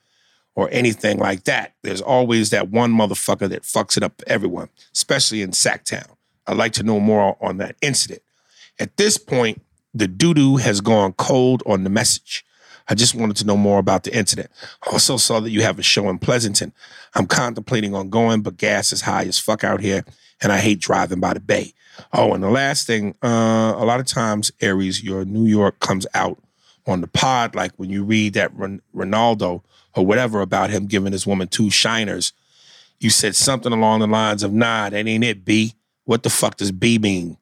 [0.55, 1.73] or anything like that.
[1.81, 6.07] There's always that one motherfucker that fucks it up for everyone, especially in Sacktown.
[6.47, 8.21] I'd like to know more on that incident.
[8.79, 9.61] At this point,
[9.93, 12.45] the doo doo has gone cold on the message.
[12.87, 14.49] I just wanted to know more about the incident.
[14.91, 16.71] Also saw that you have a show in Pleasanton.
[17.15, 20.05] I'm contemplating on going, but gas is high as fuck out here,
[20.41, 21.73] and I hate driving by the bay.
[22.13, 26.05] Oh, and the last thing, uh, a lot of times, Aries, your New York comes
[26.13, 26.37] out
[26.85, 29.63] on the pod, like when you read that Ron- Ronaldo
[29.95, 32.33] or whatever about him giving this woman two shiners.
[32.99, 35.73] You said something along the lines of, nah, that ain't it, B.
[36.03, 37.37] What the fuck does B mean?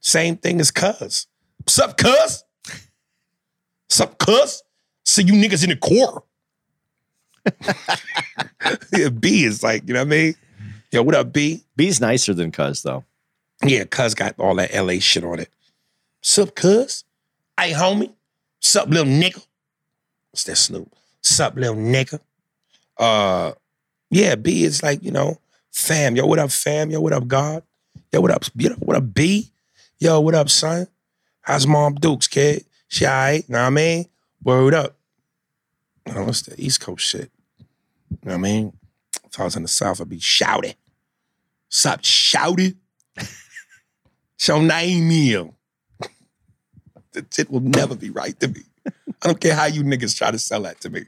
[0.00, 1.26] Same thing as cuz.
[1.66, 2.44] Sup, cuz?
[3.90, 4.62] Sup, cuz?
[5.04, 6.22] See you niggas in the core.
[8.96, 10.34] yeah, B is like, you know what I mean?
[10.92, 11.64] Yo, what up, B?
[11.76, 13.04] B's nicer than Cuz though.
[13.64, 15.50] Yeah, cuz got all that LA shit on it.
[16.22, 17.04] Sup, cuz?
[17.58, 18.12] Hey, homie.
[18.60, 19.44] Sup, little nigga?
[20.30, 20.92] What's that Snoop?
[21.22, 22.20] Sup, little nigga?
[22.96, 23.52] Uh,
[24.10, 25.38] yeah, B is like, you know,
[25.72, 26.16] fam.
[26.16, 26.90] Yo, what up, fam?
[26.90, 27.62] Yo, what up, God?
[28.12, 28.44] Yo, what up?
[28.54, 29.50] Yo, what up, B?
[29.98, 30.86] Yo, what up, son?
[31.42, 32.64] How's mom Dukes, kid?
[32.90, 33.48] She all right?
[33.48, 34.06] Know what I mean?
[34.42, 34.96] Word up.
[36.06, 37.30] What's the East Coast shit?
[38.10, 38.72] You know what I mean?
[39.24, 40.74] If I was in the South, I'd be shouting.
[41.68, 42.74] Stop shouting?
[44.38, 45.54] Show name meal.
[47.12, 48.60] That shit will never be right to me.
[48.86, 48.92] I
[49.26, 51.06] don't care how you niggas try to sell that to me.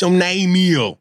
[0.00, 1.00] Your name meal.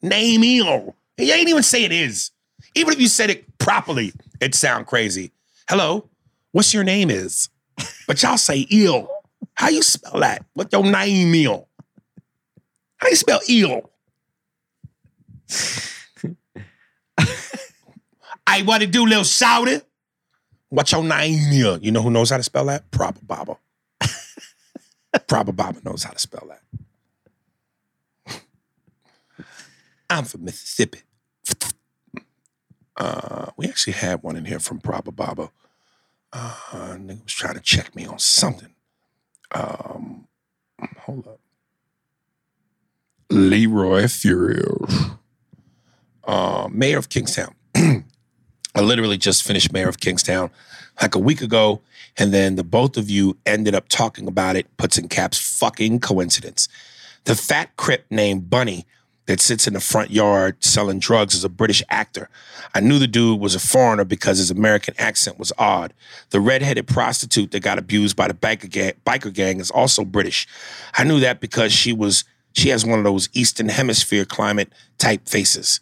[0.00, 0.94] Name meal.
[1.18, 2.30] And you ain't even say it is.
[2.76, 5.32] Even if you said it properly, it sound crazy.
[5.68, 6.08] Hello,
[6.52, 7.48] what's your name is?
[8.06, 9.10] But y'all say ill.
[9.54, 10.44] How you spell that?
[10.54, 11.68] What your name meal?
[12.96, 13.90] How you spell ill?
[18.46, 19.82] I want to do little shouting.
[20.68, 21.78] What's your name meal?
[21.78, 22.90] You know who knows how to spell that?
[22.90, 23.58] Proper Baba.
[25.26, 26.62] Proper Baba knows how to spell that.
[30.08, 31.00] I'm from Mississippi.
[32.96, 35.50] Uh, we actually had one in here from Proper Baba.
[36.32, 38.71] Uh, nigga was trying to check me on something.
[39.52, 40.26] Um,
[40.98, 41.40] hold up.
[43.30, 45.10] Leroy Furious,
[46.24, 47.54] uh, mayor of Kingstown.
[47.74, 50.50] I literally just finished mayor of Kingstown
[51.00, 51.80] like a week ago,
[52.18, 54.74] and then the both of you ended up talking about it.
[54.76, 56.68] Puts in caps, fucking coincidence.
[57.24, 58.86] The fat crip named Bunny
[59.26, 62.28] that sits in the front yard selling drugs is a British actor.
[62.74, 65.92] I knew the dude was a foreigner because his American accent was odd.
[66.30, 70.48] The redheaded prostitute that got abused by the biker gang, biker gang is also British.
[70.94, 75.28] I knew that because she was she has one of those Eastern Hemisphere climate type
[75.28, 75.80] faces.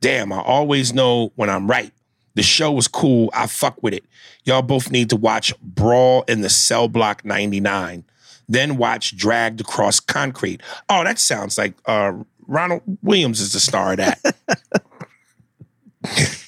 [0.00, 1.92] Damn, I always know when I'm right.
[2.34, 3.30] The show was cool.
[3.34, 4.04] I fuck with it.
[4.44, 8.04] Y'all both need to watch Brawl in the Cell Block 99.
[8.48, 10.62] Then watch Dragged Across Concrete.
[10.88, 12.12] Oh, that sounds like uh,
[12.48, 14.18] Ronald Williams is the star of that.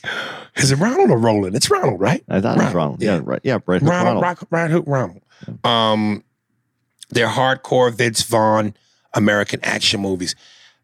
[0.57, 1.55] is it Ronald or Roland?
[1.55, 2.24] It's Ronald, right?
[2.28, 3.03] I thought it was Ronald.
[3.03, 3.40] Yeah, right.
[3.44, 4.46] Yeah, Hook Ronald, Ronald.
[4.51, 5.20] Right Hook Ronald.
[5.62, 6.24] Um,
[7.11, 8.74] they're hardcore Vince Vaughn
[9.14, 10.34] American action movies.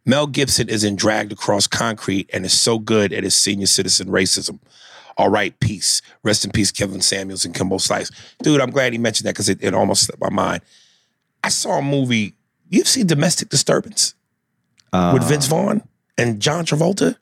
[0.04, 4.08] Mel Gibson is in Dragged Across Concrete and is so good at his senior citizen
[4.08, 4.60] racism.
[5.16, 6.02] All right, peace.
[6.22, 8.10] Rest in peace, Kevin Samuels and Kimbo Slice.
[8.42, 10.62] Dude, I'm glad he mentioned that because it, it almost slipped my mind.
[11.42, 12.34] I saw a movie.
[12.68, 14.14] You've seen Domestic Disturbance
[14.92, 15.82] Uh, with Vince Vaughn
[16.16, 17.16] and John Travolta?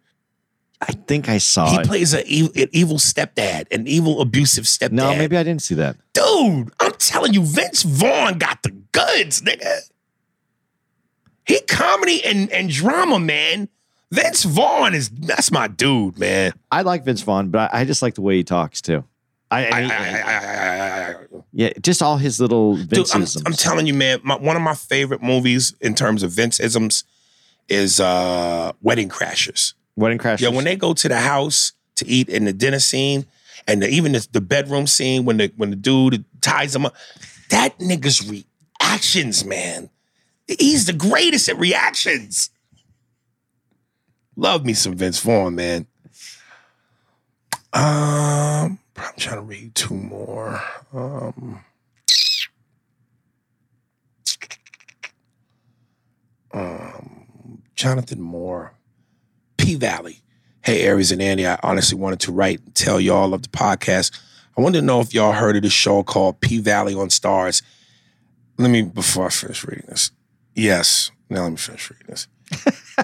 [0.81, 1.87] I think I saw he it.
[1.87, 4.93] plays a an evil stepdad, an evil abusive stepdad.
[4.93, 5.97] no, maybe I didn't see that.
[6.13, 9.89] Dude, I'm telling you, Vince Vaughn got the goods, nigga.
[11.47, 13.69] He comedy and, and drama, man.
[14.11, 16.53] Vince Vaughn is that's my dude, man.
[16.71, 19.05] I like Vince Vaughn, but I, I just like the way he talks too.
[19.51, 21.17] I, I, I- I, I, I, I, I,
[21.53, 23.43] yeah, just all his little dude, I'm, Vinceisms.
[23.47, 24.21] I'm telling you, man.
[24.23, 27.05] My, one of my favorite movies in terms of Vince isms
[27.69, 29.75] is uh, Wedding Crashers.
[29.97, 30.41] Wedding Crashers.
[30.41, 33.27] Yeah, when they go to the house to eat in the dinner scene,
[33.67, 36.95] and the, even the, the bedroom scene when the when the dude ties them up,
[37.51, 39.91] that nigga's reactions, man.
[40.47, 42.51] He's the greatest at reactions.
[44.37, 45.87] Love me some Vince Vaughn, man.
[47.73, 50.63] Um, I'm trying to read two more.
[50.93, 51.65] Um,
[56.53, 57.24] um,
[57.75, 58.75] Jonathan Moore,
[59.57, 60.21] P Valley.
[60.63, 64.19] Hey, Aries and Andy, I honestly wanted to write and tell y'all of the podcast.
[64.57, 67.63] I wanted to know if y'all heard of this show called P Valley on Starz.
[68.57, 70.11] Let me, before I finish reading this.
[70.55, 71.11] Yes.
[71.29, 72.29] Now let me finish reading this.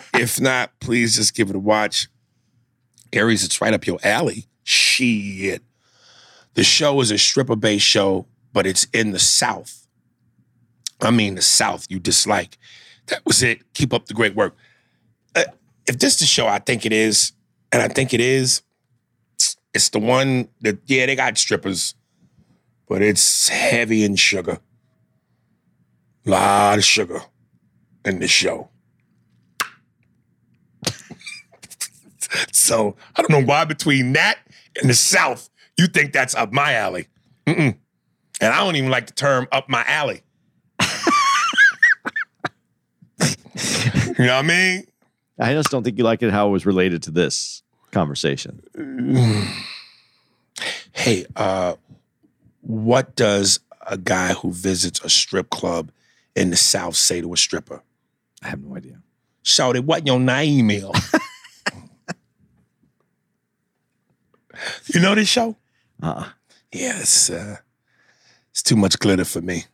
[0.15, 2.09] if not, please just give it a watch.
[3.13, 4.47] Aries, it's right up your alley.
[4.63, 5.63] Shit.
[6.55, 9.87] The show is a stripper based show, but it's in the South.
[11.01, 12.59] I mean, the South you dislike.
[13.11, 13.61] That was it.
[13.75, 14.57] Keep up the great work.
[15.35, 15.45] Uh,
[15.87, 17.33] if this is the show I think it is,
[17.73, 18.63] and I think it is,
[19.75, 21.95] it's the one that, yeah, they got strippers,
[22.89, 24.59] but it's heavy in sugar.
[26.27, 27.23] A lot of sugar
[28.05, 28.71] in the show.
[32.53, 34.39] so I don't know why between that
[34.81, 37.07] and the South, you think that's up my alley.
[37.47, 37.77] Mm-mm.
[38.41, 40.23] And I don't even like the term up my alley.
[44.21, 44.85] You know what I mean?
[45.39, 48.63] I just don't think you like it how it was related to this conversation.
[50.93, 51.77] Hey, uh,
[52.61, 55.91] what does a guy who visits a strip club
[56.37, 57.81] in the South say to a stripper?
[58.43, 59.01] I have no idea.
[59.43, 60.85] Shouty, what your name is?
[64.93, 65.57] you know this show?
[66.03, 66.29] Uh-uh.
[66.71, 67.57] Yeah, it's, uh,
[68.51, 69.65] it's too much glitter for me.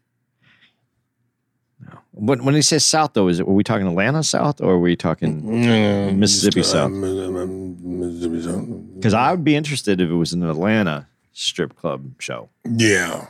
[2.19, 3.47] When, when he says South, though, is it?
[3.47, 5.43] Were we talking Atlanta South, or were we talking?
[5.43, 6.91] Mm, Mississippi just, South.
[6.91, 8.95] Mississippi South.
[8.95, 12.49] Because I would be interested if it was an Atlanta strip club show.
[12.65, 13.27] Yeah,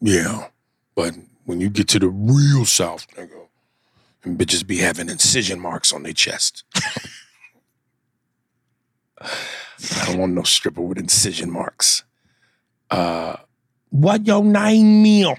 [0.00, 0.48] yeah.
[0.96, 1.14] But
[1.44, 3.46] when you get to the real South, nigga,
[4.24, 6.64] and bitches be having incision marks on their chest.
[9.20, 12.02] I don't want no stripper with incision marks.
[12.90, 13.36] Uh,
[13.90, 15.36] what your name meal?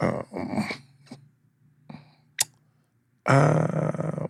[0.00, 0.68] Um,
[3.26, 4.26] uh,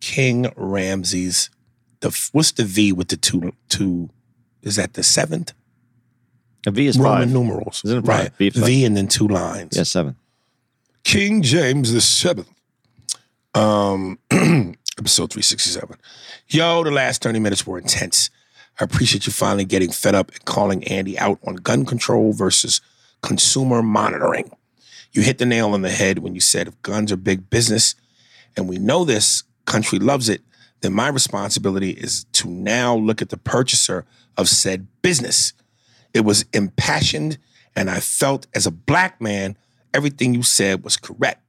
[0.00, 1.50] King Ramses.
[2.00, 4.10] The what's the V with the two two?
[4.62, 5.52] Is that the seventh?
[6.66, 7.30] A V is Roman five.
[7.32, 7.82] numerals.
[7.84, 8.18] Isn't it five?
[8.20, 8.32] right?
[8.36, 8.50] V.
[8.50, 9.76] V and then two lines.
[9.76, 10.16] Yeah, seven.
[11.04, 12.48] King James the Seventh.
[13.54, 15.96] Um, episode 367.
[16.48, 18.30] Yo, the last 30 minutes were intense.
[18.78, 22.80] I appreciate you finally getting fed up and calling Andy out on gun control versus
[23.22, 24.50] consumer monitoring.
[25.12, 27.94] You hit the nail on the head when you said if guns are big business
[28.56, 30.42] and we know this, country loves it,
[30.80, 34.04] then my responsibility is to now look at the purchaser
[34.36, 35.52] of said business.
[36.14, 37.38] It was impassioned,
[37.74, 39.56] and I felt as a black man,
[39.92, 41.42] everything you said was correct.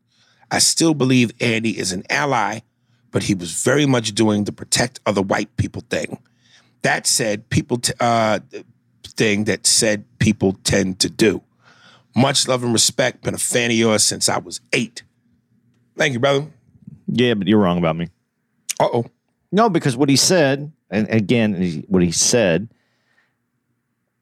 [0.51, 2.60] I still believe Andy is an ally,
[3.12, 6.20] but he was very much doing the protect other white people thing.
[6.82, 8.39] That said, people t- uh,
[9.03, 11.43] thing that said people tend to do.
[12.16, 13.24] Much love and respect.
[13.24, 15.03] Been a fan of yours since I was eight.
[15.97, 16.47] Thank you, brother.
[17.07, 18.07] Yeah, but you're wrong about me.
[18.80, 19.05] Uh oh.
[19.51, 22.70] No, because what he said, and again, what he said,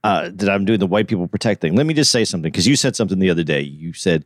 [0.04, 1.76] uh, that I'm doing the white people protect thing.
[1.76, 3.62] Let me just say something because you said something the other day.
[3.62, 4.24] You said,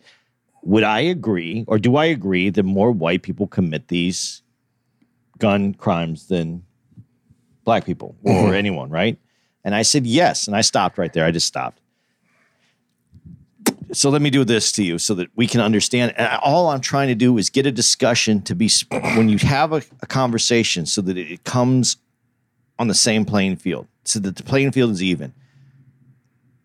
[0.64, 4.44] "Would I agree, or do I agree that more white people commit these
[5.40, 6.64] gun crimes than
[7.64, 9.18] black people or anyone?" Right?
[9.64, 11.26] And I said yes, and I stopped right there.
[11.26, 11.81] I just stopped.
[13.94, 16.14] So let me do this to you so that we can understand.
[16.18, 19.74] And all I'm trying to do is get a discussion to be when you have
[19.74, 21.98] a, a conversation so that it comes
[22.80, 25.34] on the same playing field, so that the playing field is even.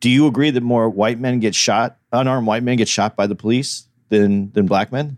[0.01, 3.27] Do you agree that more white men get shot, unarmed white men get shot by
[3.27, 5.17] the police than than black men?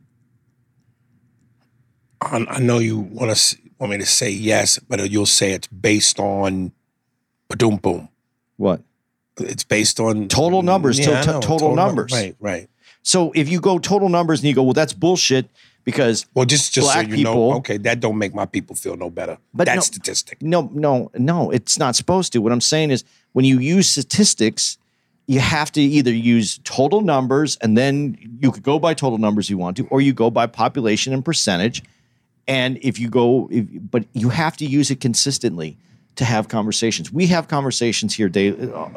[2.21, 5.69] I, I know you want to want me to say yes, but you'll say it's
[5.69, 6.73] based on,
[7.49, 8.09] boom boom.
[8.57, 8.83] What?
[9.41, 12.13] It's based on Total numbers, to- I to- know, total num- numbers.
[12.13, 12.69] Right, right.
[13.03, 15.49] So if you go total numbers and you go, well, that's bullshit
[15.85, 18.77] because Well, just just Black so you know, people- okay, that don't make my people
[18.77, 19.39] feel no better.
[19.55, 20.43] But that no- statistic.
[20.43, 22.41] No, no, no, it's not supposed to.
[22.41, 24.77] What I'm saying is when you use statistics,
[25.27, 29.49] you have to either use total numbers and then you could go by total numbers
[29.51, 31.83] you want to, or you go by population and percentage.
[32.47, 35.77] And if you go, if, but you have to use it consistently
[36.19, 37.13] to have conversations.
[37.13, 38.89] We have conversations here daily, uh,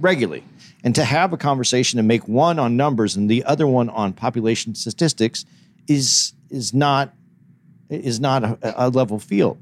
[0.00, 0.42] regularly.
[0.84, 4.12] And to have a conversation and make one on numbers and the other one on
[4.12, 5.44] population statistics
[5.88, 7.12] is is not
[7.88, 9.56] is not a, a level field.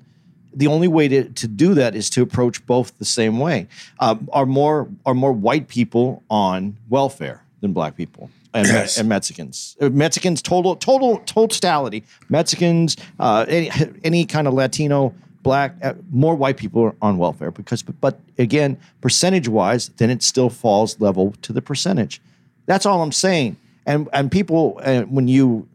[0.54, 3.68] The only way to, to do that is to approach both the same way.
[4.00, 8.30] Um, are more are more white people on welfare than black people?
[8.54, 8.98] and, Yes.
[8.98, 9.76] and Mexicans.
[9.80, 12.04] Uh, Mexicans total total totality.
[12.28, 13.70] Mexicans, uh, any
[14.04, 15.12] any kind of Latino,
[15.44, 17.82] black, uh, more white people are on welfare because.
[17.82, 22.20] But again, percentage wise, then it still falls level to the percentage.
[22.66, 23.56] That's all I'm saying.
[23.86, 25.68] And and people, uh, when you,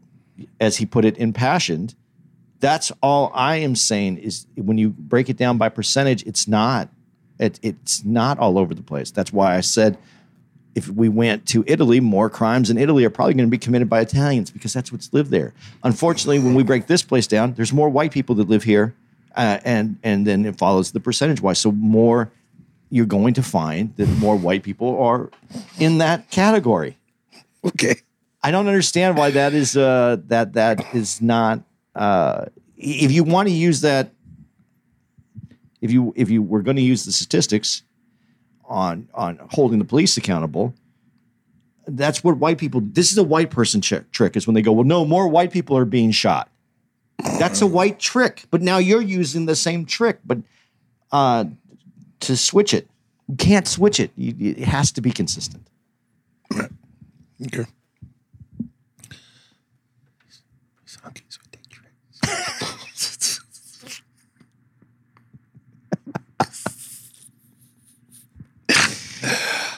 [0.60, 1.94] as he put it, impassioned.
[2.58, 6.90] That's all I am saying is when you break it down by percentage, it's not.
[7.38, 9.10] It, it's not all over the place.
[9.10, 9.96] That's why I said
[10.74, 13.88] if we went to Italy, more crimes in Italy are probably going to be committed
[13.88, 15.52] by Italians because that's what's lived there.
[15.82, 18.94] Unfortunately, when we break this place down, there's more white people that live here,
[19.36, 21.58] uh, and and then it follows the percentage wise.
[21.58, 22.30] So more,
[22.90, 25.30] you're going to find that more white people are
[25.78, 26.98] in that category.
[27.64, 27.96] Okay.
[28.42, 31.62] I don't understand why that is uh, that that is not.
[31.94, 34.12] Uh, if you want to use that,
[35.80, 37.82] if you if you were going to use the statistics
[38.64, 40.74] on on holding the police accountable,
[41.86, 42.80] that's what white people.
[42.82, 44.10] This is a white person trick.
[44.10, 46.50] Trick is when they go, well, no, more white people are being shot.
[47.38, 48.44] That's a white trick.
[48.50, 50.38] But now you're using the same trick, but
[51.12, 51.44] uh,
[52.20, 52.88] to switch it,
[53.28, 54.10] you can't switch it.
[54.16, 55.66] You, it has to be consistent.
[57.46, 57.64] Okay.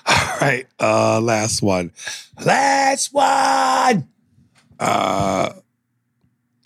[0.05, 1.93] All right, uh, last one.
[2.45, 4.09] Last one.
[4.81, 5.53] Uh,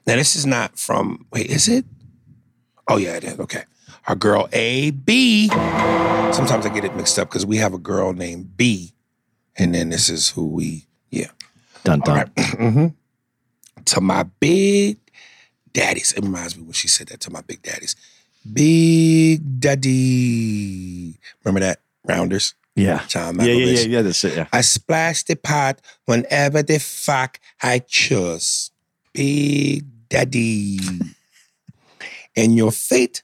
[0.06, 1.26] now this is not from.
[1.32, 1.84] Wait, is it?
[2.88, 3.38] Oh yeah, it is.
[3.40, 3.64] Okay,
[4.06, 5.48] our girl A B.
[6.32, 8.92] Sometimes I get it mixed up because we have a girl named B,
[9.56, 10.86] and then this is who we.
[11.10, 11.30] Yeah.
[11.84, 12.16] Dun dun.
[12.16, 12.34] right.
[12.36, 12.94] Mhm.
[13.86, 14.98] To my big
[15.72, 16.12] daddies.
[16.16, 17.94] It reminds me when she said that to my big daddies.
[18.52, 21.18] Big daddy.
[21.44, 21.80] Remember that?
[22.04, 22.54] Rounders?
[22.74, 23.04] Yeah.
[23.06, 24.02] John Yeah, yeah, yeah, yeah.
[24.02, 24.36] That's it.
[24.36, 24.46] Yeah.
[24.52, 28.70] I splash the pot whenever the fuck I choose.
[29.12, 30.78] Big daddy.
[32.36, 33.22] and your fate,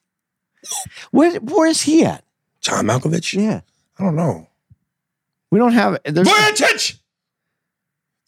[1.11, 2.25] Where where is he at?
[2.61, 3.35] John Malkovich?
[3.35, 3.61] Yeah.
[3.99, 4.47] I don't know.
[5.51, 6.99] We don't have there's Voyage!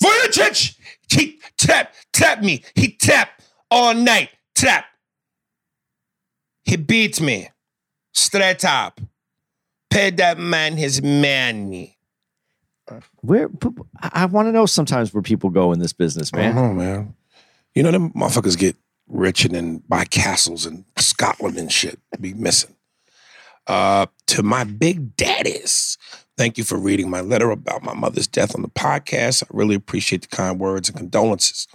[0.03, 0.77] Voyage!
[1.11, 2.63] He tap, tap me.
[2.75, 3.41] He tap
[3.71, 4.31] all night.
[4.55, 4.85] Tap.
[6.65, 7.49] He beat me.
[8.13, 9.01] Straight up.
[9.91, 11.97] Pay that man his money.
[13.23, 13.49] where
[14.03, 17.15] I want to know sometimes where people go in this business, I don't know, man.
[17.75, 18.77] You know, them motherfuckers get
[19.09, 21.99] rich and then buy castles in Scotland and shit.
[22.21, 22.77] Be missing.
[23.67, 25.97] Uh, to my big daddies,
[26.37, 29.43] thank you for reading my letter about my mother's death on the podcast.
[29.43, 31.67] I really appreciate the kind words and condolences.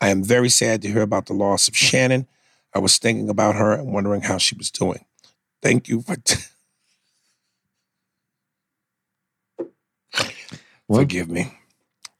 [0.00, 2.26] I am very sad to hear about the loss of Shannon.
[2.74, 5.04] I was thinking about her and wondering how she was doing.
[5.62, 6.16] Thank you for.
[10.86, 11.00] What?
[11.00, 11.52] Forgive me.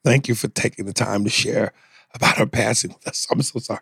[0.04, 1.72] Thank you for taking the time to share
[2.16, 3.26] about her passing with us.
[3.30, 3.80] I'm so sorry.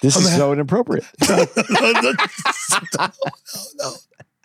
[0.00, 1.04] This is so inappropriate.
[1.28, 2.12] no, no,
[3.76, 3.94] no.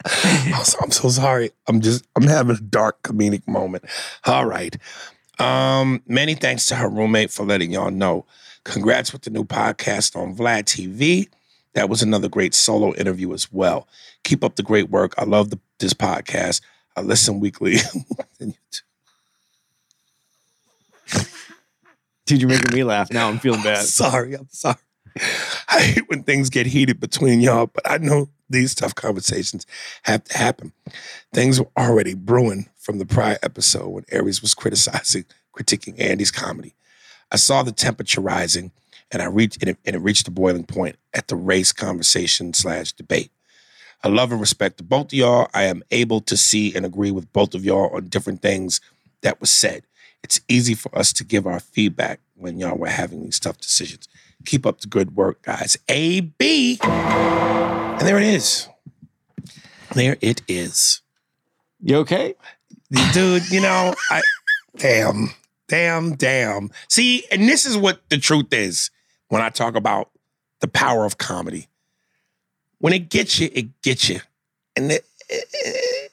[0.05, 1.51] I'm so, I'm so sorry.
[1.67, 3.85] I'm just I'm having a dark comedic moment.
[4.25, 4.75] All right.
[5.39, 8.25] Um, many thanks to her roommate for letting y'all know.
[8.63, 11.27] Congrats with the new podcast on Vlad TV.
[11.73, 13.87] That was another great solo interview as well.
[14.23, 15.13] Keep up the great work.
[15.17, 16.61] I love the, this podcast.
[16.95, 17.77] I listen weekly.
[22.25, 23.11] Dude, you're making me laugh.
[23.11, 23.85] Now I'm feeling I'm bad.
[23.85, 24.33] sorry.
[24.35, 24.77] I'm sorry.
[25.69, 29.65] I hate when things get heated between y'all, but I know these tough conversations
[30.03, 30.71] have to happen.
[31.33, 35.25] Things were already brewing from the prior episode when Aries was criticizing,
[35.55, 36.75] critiquing Andy's comedy.
[37.31, 38.71] I saw the temperature rising,
[39.11, 42.53] and I reached and it, and it reached the boiling point at the race conversation
[42.53, 43.31] slash debate.
[44.03, 45.47] I love and respect both of y'all.
[45.53, 48.81] I am able to see and agree with both of y'all on different things
[49.21, 49.83] that was said.
[50.23, 54.09] It's easy for us to give our feedback when y'all were having these tough decisions.
[54.45, 55.77] Keep up the good work, guys.
[55.87, 56.79] A B.
[56.83, 58.67] And there it is.
[59.95, 61.01] There it is.
[61.81, 62.35] You okay?
[63.13, 64.21] Dude, you know, I
[64.77, 65.29] damn,
[65.67, 66.71] damn, damn.
[66.89, 68.91] See, and this is what the truth is
[69.29, 70.09] when I talk about
[70.59, 71.67] the power of comedy.
[72.83, 74.19] When it gets you, it gets you.
[74.75, 75.05] And it,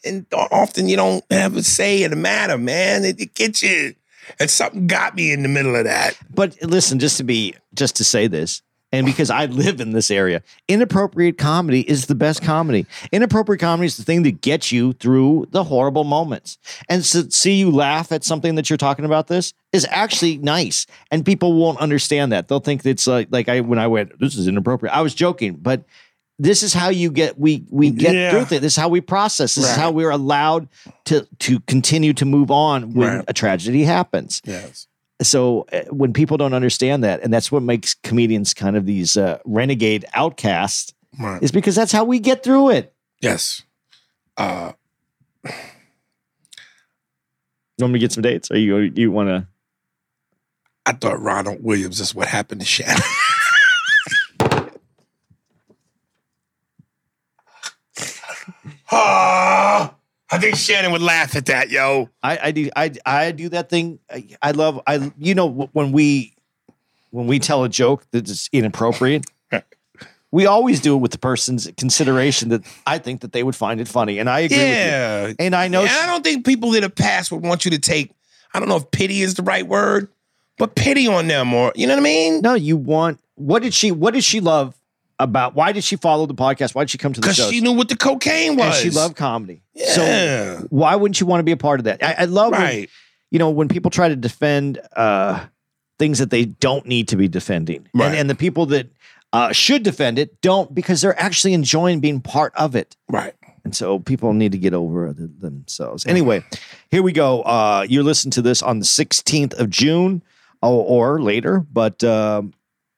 [0.05, 3.05] and often you don't have a say in the matter, man.
[3.05, 3.97] It, it gets you.
[4.39, 6.16] And something got me in the middle of that.
[6.33, 8.62] But listen, just to be just to say this,
[8.93, 12.87] and because I live in this area, inappropriate comedy is the best comedy.
[13.11, 16.57] Inappropriate comedy is the thing that gets you through the horrible moments.
[16.89, 20.87] And to see you laugh at something that you're talking about this is actually nice.
[21.11, 22.47] And people won't understand that.
[22.47, 24.95] They'll think it's like like I when I went, this is inappropriate.
[24.95, 25.83] I was joking, but
[26.43, 28.30] this is how you get we we get Yeah.
[28.30, 28.61] through it.
[28.61, 29.55] This is how we process.
[29.55, 30.68] This is how we're allowed
[31.05, 33.24] to to continue to move on when Right.
[33.28, 34.41] a tragedy happens.
[34.45, 34.86] Yes.
[35.22, 39.18] So uh, when people don't understand that, and that's what makes comedians kind of these
[39.18, 41.43] uh, renegade outcasts, Right.
[41.43, 42.95] is because that's how we get through it.
[43.20, 43.62] Yes.
[44.38, 44.72] Uh,
[45.45, 45.53] You
[47.84, 49.47] want me to get some dates, or you you want to?
[50.86, 53.03] I thought Ronald Williams is what happened to Shannon.
[58.91, 59.95] Ah,
[60.30, 62.09] I think Shannon would laugh at that, yo.
[62.22, 63.99] I, I do I I do that thing.
[64.11, 66.34] I, I love I you know when we
[67.11, 69.26] when we tell a joke that's inappropriate,
[70.30, 73.80] we always do it with the person's consideration that I think that they would find
[73.80, 75.26] it funny, and I agree with Yeah.
[75.28, 75.34] you.
[75.38, 77.78] And I know And I don't think people in the past would want you to
[77.80, 78.12] take,
[78.55, 80.09] I don't know if pity is the right word,
[80.57, 82.41] but pity on them or, you know what I mean?
[82.43, 84.76] no, you want what did she what did she love
[85.21, 85.55] about?
[85.55, 86.75] Why did she follow the podcast?
[86.75, 87.43] Why did she come to the show?
[87.45, 88.81] Because she knew what the cocaine and was.
[88.81, 89.62] she loved comedy.
[89.75, 89.87] Yeah.
[90.59, 92.03] So why wouldn't you want to be a part of that?
[92.03, 92.87] I, I love when-
[93.31, 95.47] you know, when people try to defend uh,
[96.01, 98.07] things that they don't need to be defending, Right.
[98.09, 98.89] and, and the people that
[99.33, 102.97] uh, should defend it don't because they're actually enjoying being part of it.
[103.09, 103.35] Right.
[103.62, 106.07] And so people need to get over th- themselves.
[106.07, 106.43] Anyway,
[106.91, 107.43] here we go.
[107.43, 110.23] Uh, you're listening to this on the 16th of June
[110.62, 110.83] or,
[111.14, 112.53] or later, but um,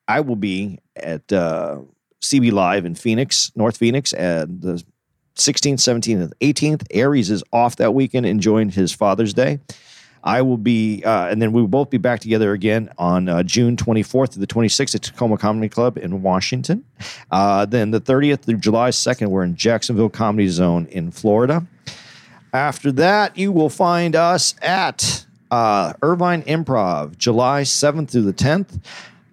[0.07, 1.79] I will be at uh,
[2.23, 4.83] CB Live in Phoenix, North Phoenix, at the
[5.35, 6.87] 16th, 17th, and 18th.
[6.91, 9.59] Aries is off that weekend, enjoying his Father's Day.
[10.23, 13.43] I will be, uh, and then we will both be back together again on uh,
[13.43, 16.85] June 24th to the 26th at Tacoma Comedy Club in Washington.
[17.29, 21.67] Uh, then the 30th through July 2nd, we're in Jacksonville Comedy Zone in Florida.
[22.53, 28.79] After that, you will find us at uh, Irvine Improv, July 7th through the 10th.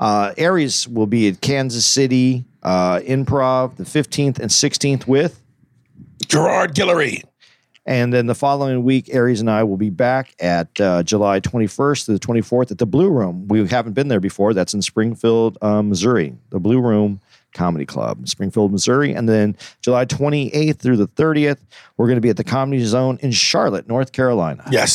[0.00, 5.40] Uh, Aries will be at Kansas City uh, Improv the 15th and 16th with.
[6.26, 7.22] Gerard Guillory.
[7.86, 12.06] And then the following week, Aries and I will be back at uh, July 21st
[12.06, 13.48] to the 24th at the Blue Room.
[13.48, 14.54] We haven't been there before.
[14.54, 16.34] That's in Springfield, uh, Missouri.
[16.50, 17.20] The Blue Room
[17.52, 19.12] Comedy Club, Springfield, Missouri.
[19.12, 21.58] And then July 28th through the 30th,
[21.96, 24.64] we're going to be at the Comedy Zone in Charlotte, North Carolina.
[24.70, 24.92] Yes.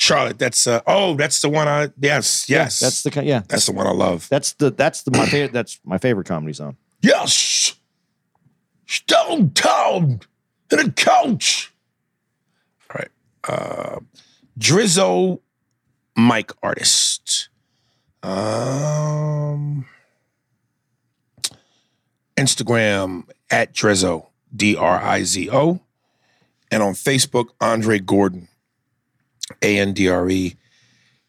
[0.00, 2.80] Charlotte, that's uh oh, that's the one I yes, yes.
[2.80, 3.42] That's the yeah.
[3.46, 4.30] that's the one I love.
[4.30, 5.52] That's the that's the my favorite.
[5.52, 6.78] That's my favorite comedy zone.
[7.02, 7.74] Yes.
[8.86, 10.20] Stone Town
[10.70, 11.70] and a coach.
[12.88, 13.10] All right.
[13.46, 14.00] Uh
[14.58, 15.40] Drizzo
[16.16, 17.50] Mike Artist.
[18.22, 19.84] Um
[22.38, 25.80] Instagram at Drizzo, D R I Z O.
[26.70, 28.48] And on Facebook, Andre Gordon,
[29.62, 30.56] A N D R E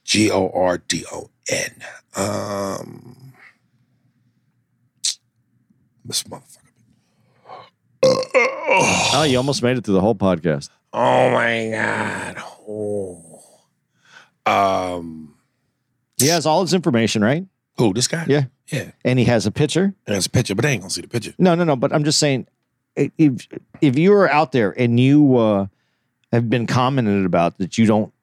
[0.03, 1.83] G O R D O N.
[2.15, 3.33] Um,
[6.05, 6.57] this motherfucker.
[8.03, 10.69] Oh, you almost made it through the whole podcast.
[10.93, 12.43] Oh my god.
[12.67, 13.41] Oh.
[14.45, 15.35] Um.
[16.17, 17.45] He has all his information, right?
[17.77, 17.93] Who?
[17.93, 18.25] This guy?
[18.27, 18.45] Yeah.
[18.67, 18.91] Yeah.
[19.03, 19.93] And he has a picture.
[20.05, 21.33] There's a picture, but they ain't gonna see the picture.
[21.37, 21.75] No, no, no.
[21.75, 22.47] But I'm just saying,
[22.95, 23.47] if
[23.81, 25.67] if you are out there and you uh,
[26.31, 28.13] have been commented about that you don't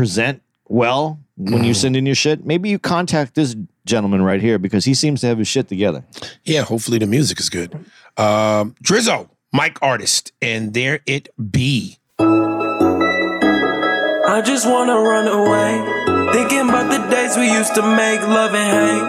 [0.00, 3.54] present well when you send in your shit, maybe you contact this
[3.84, 6.02] gentleman right here because he seems to have his shit together.
[6.44, 6.62] Yeah.
[6.62, 7.74] Hopefully the music is good.
[8.16, 8.74] Um.
[8.82, 11.98] Drizzo, Mike Artist, and there it be.
[12.18, 15.82] I just wanna run away.
[16.32, 19.04] Thinking about the days we used to make love and hang.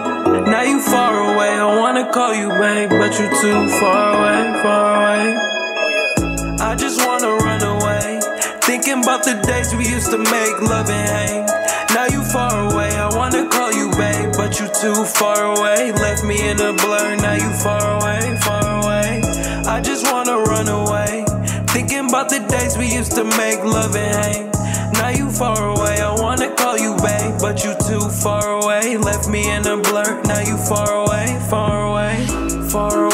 [0.50, 4.96] Now you far away, I wanna call you back, but you're too far away, far
[5.00, 5.38] away.
[6.60, 7.32] I just wanna run away.
[7.32, 7.41] Thinking
[9.02, 11.46] about the days we used to make love and hang.
[11.94, 15.92] Now you far away, I wanna call you babe, but you too far away.
[15.92, 19.22] Left me in a blur, now you far away, far away.
[19.66, 21.24] I just wanna run away.
[21.74, 24.50] Thinking about the days we used to make love and hang.
[24.92, 28.96] Now you far away, I wanna call you babe, but you too far away.
[28.98, 32.26] Left me in a blur, now you far away, far away,
[32.70, 33.11] far away.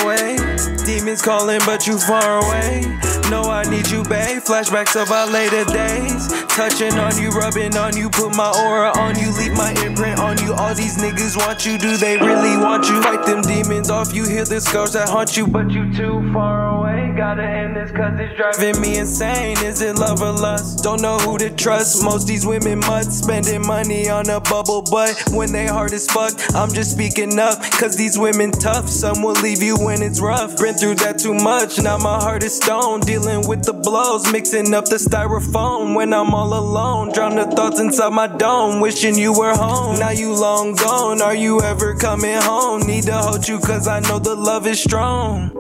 [1.08, 2.82] Demons calling, but you far away.
[3.30, 4.42] No, I need you, babe.
[4.42, 6.28] Flashbacks of our later days.
[6.48, 10.36] Touching on you, rubbing on you, put my aura on you, leave my imprint on
[10.38, 10.52] you.
[10.52, 13.00] All these niggas want you, do they really want you?
[13.00, 16.76] Fight them demons off you, hear the scars that haunt you, but you too far
[16.76, 17.14] away.
[17.16, 19.58] Gotta end this cause it's driving me insane.
[19.64, 20.84] Is it love or lust?
[20.84, 22.02] Don't know who to trust.
[22.04, 26.32] Most these women must spending money on a bubble, but when they hard as fuck,
[26.54, 27.60] I'm just speaking up.
[27.78, 30.56] Cause these women tough, some will leave you when it's rough.
[30.58, 33.00] Been through that too much, now my heart is stone.
[33.00, 37.12] Dealing with the blows, mixing up the styrofoam when I'm all alone.
[37.12, 39.98] Drown the thoughts inside my dome, wishing you were home.
[39.98, 41.20] Now you long gone.
[41.20, 42.82] Are you ever coming home?
[42.82, 45.50] Need to hold you cause I know the love is strong.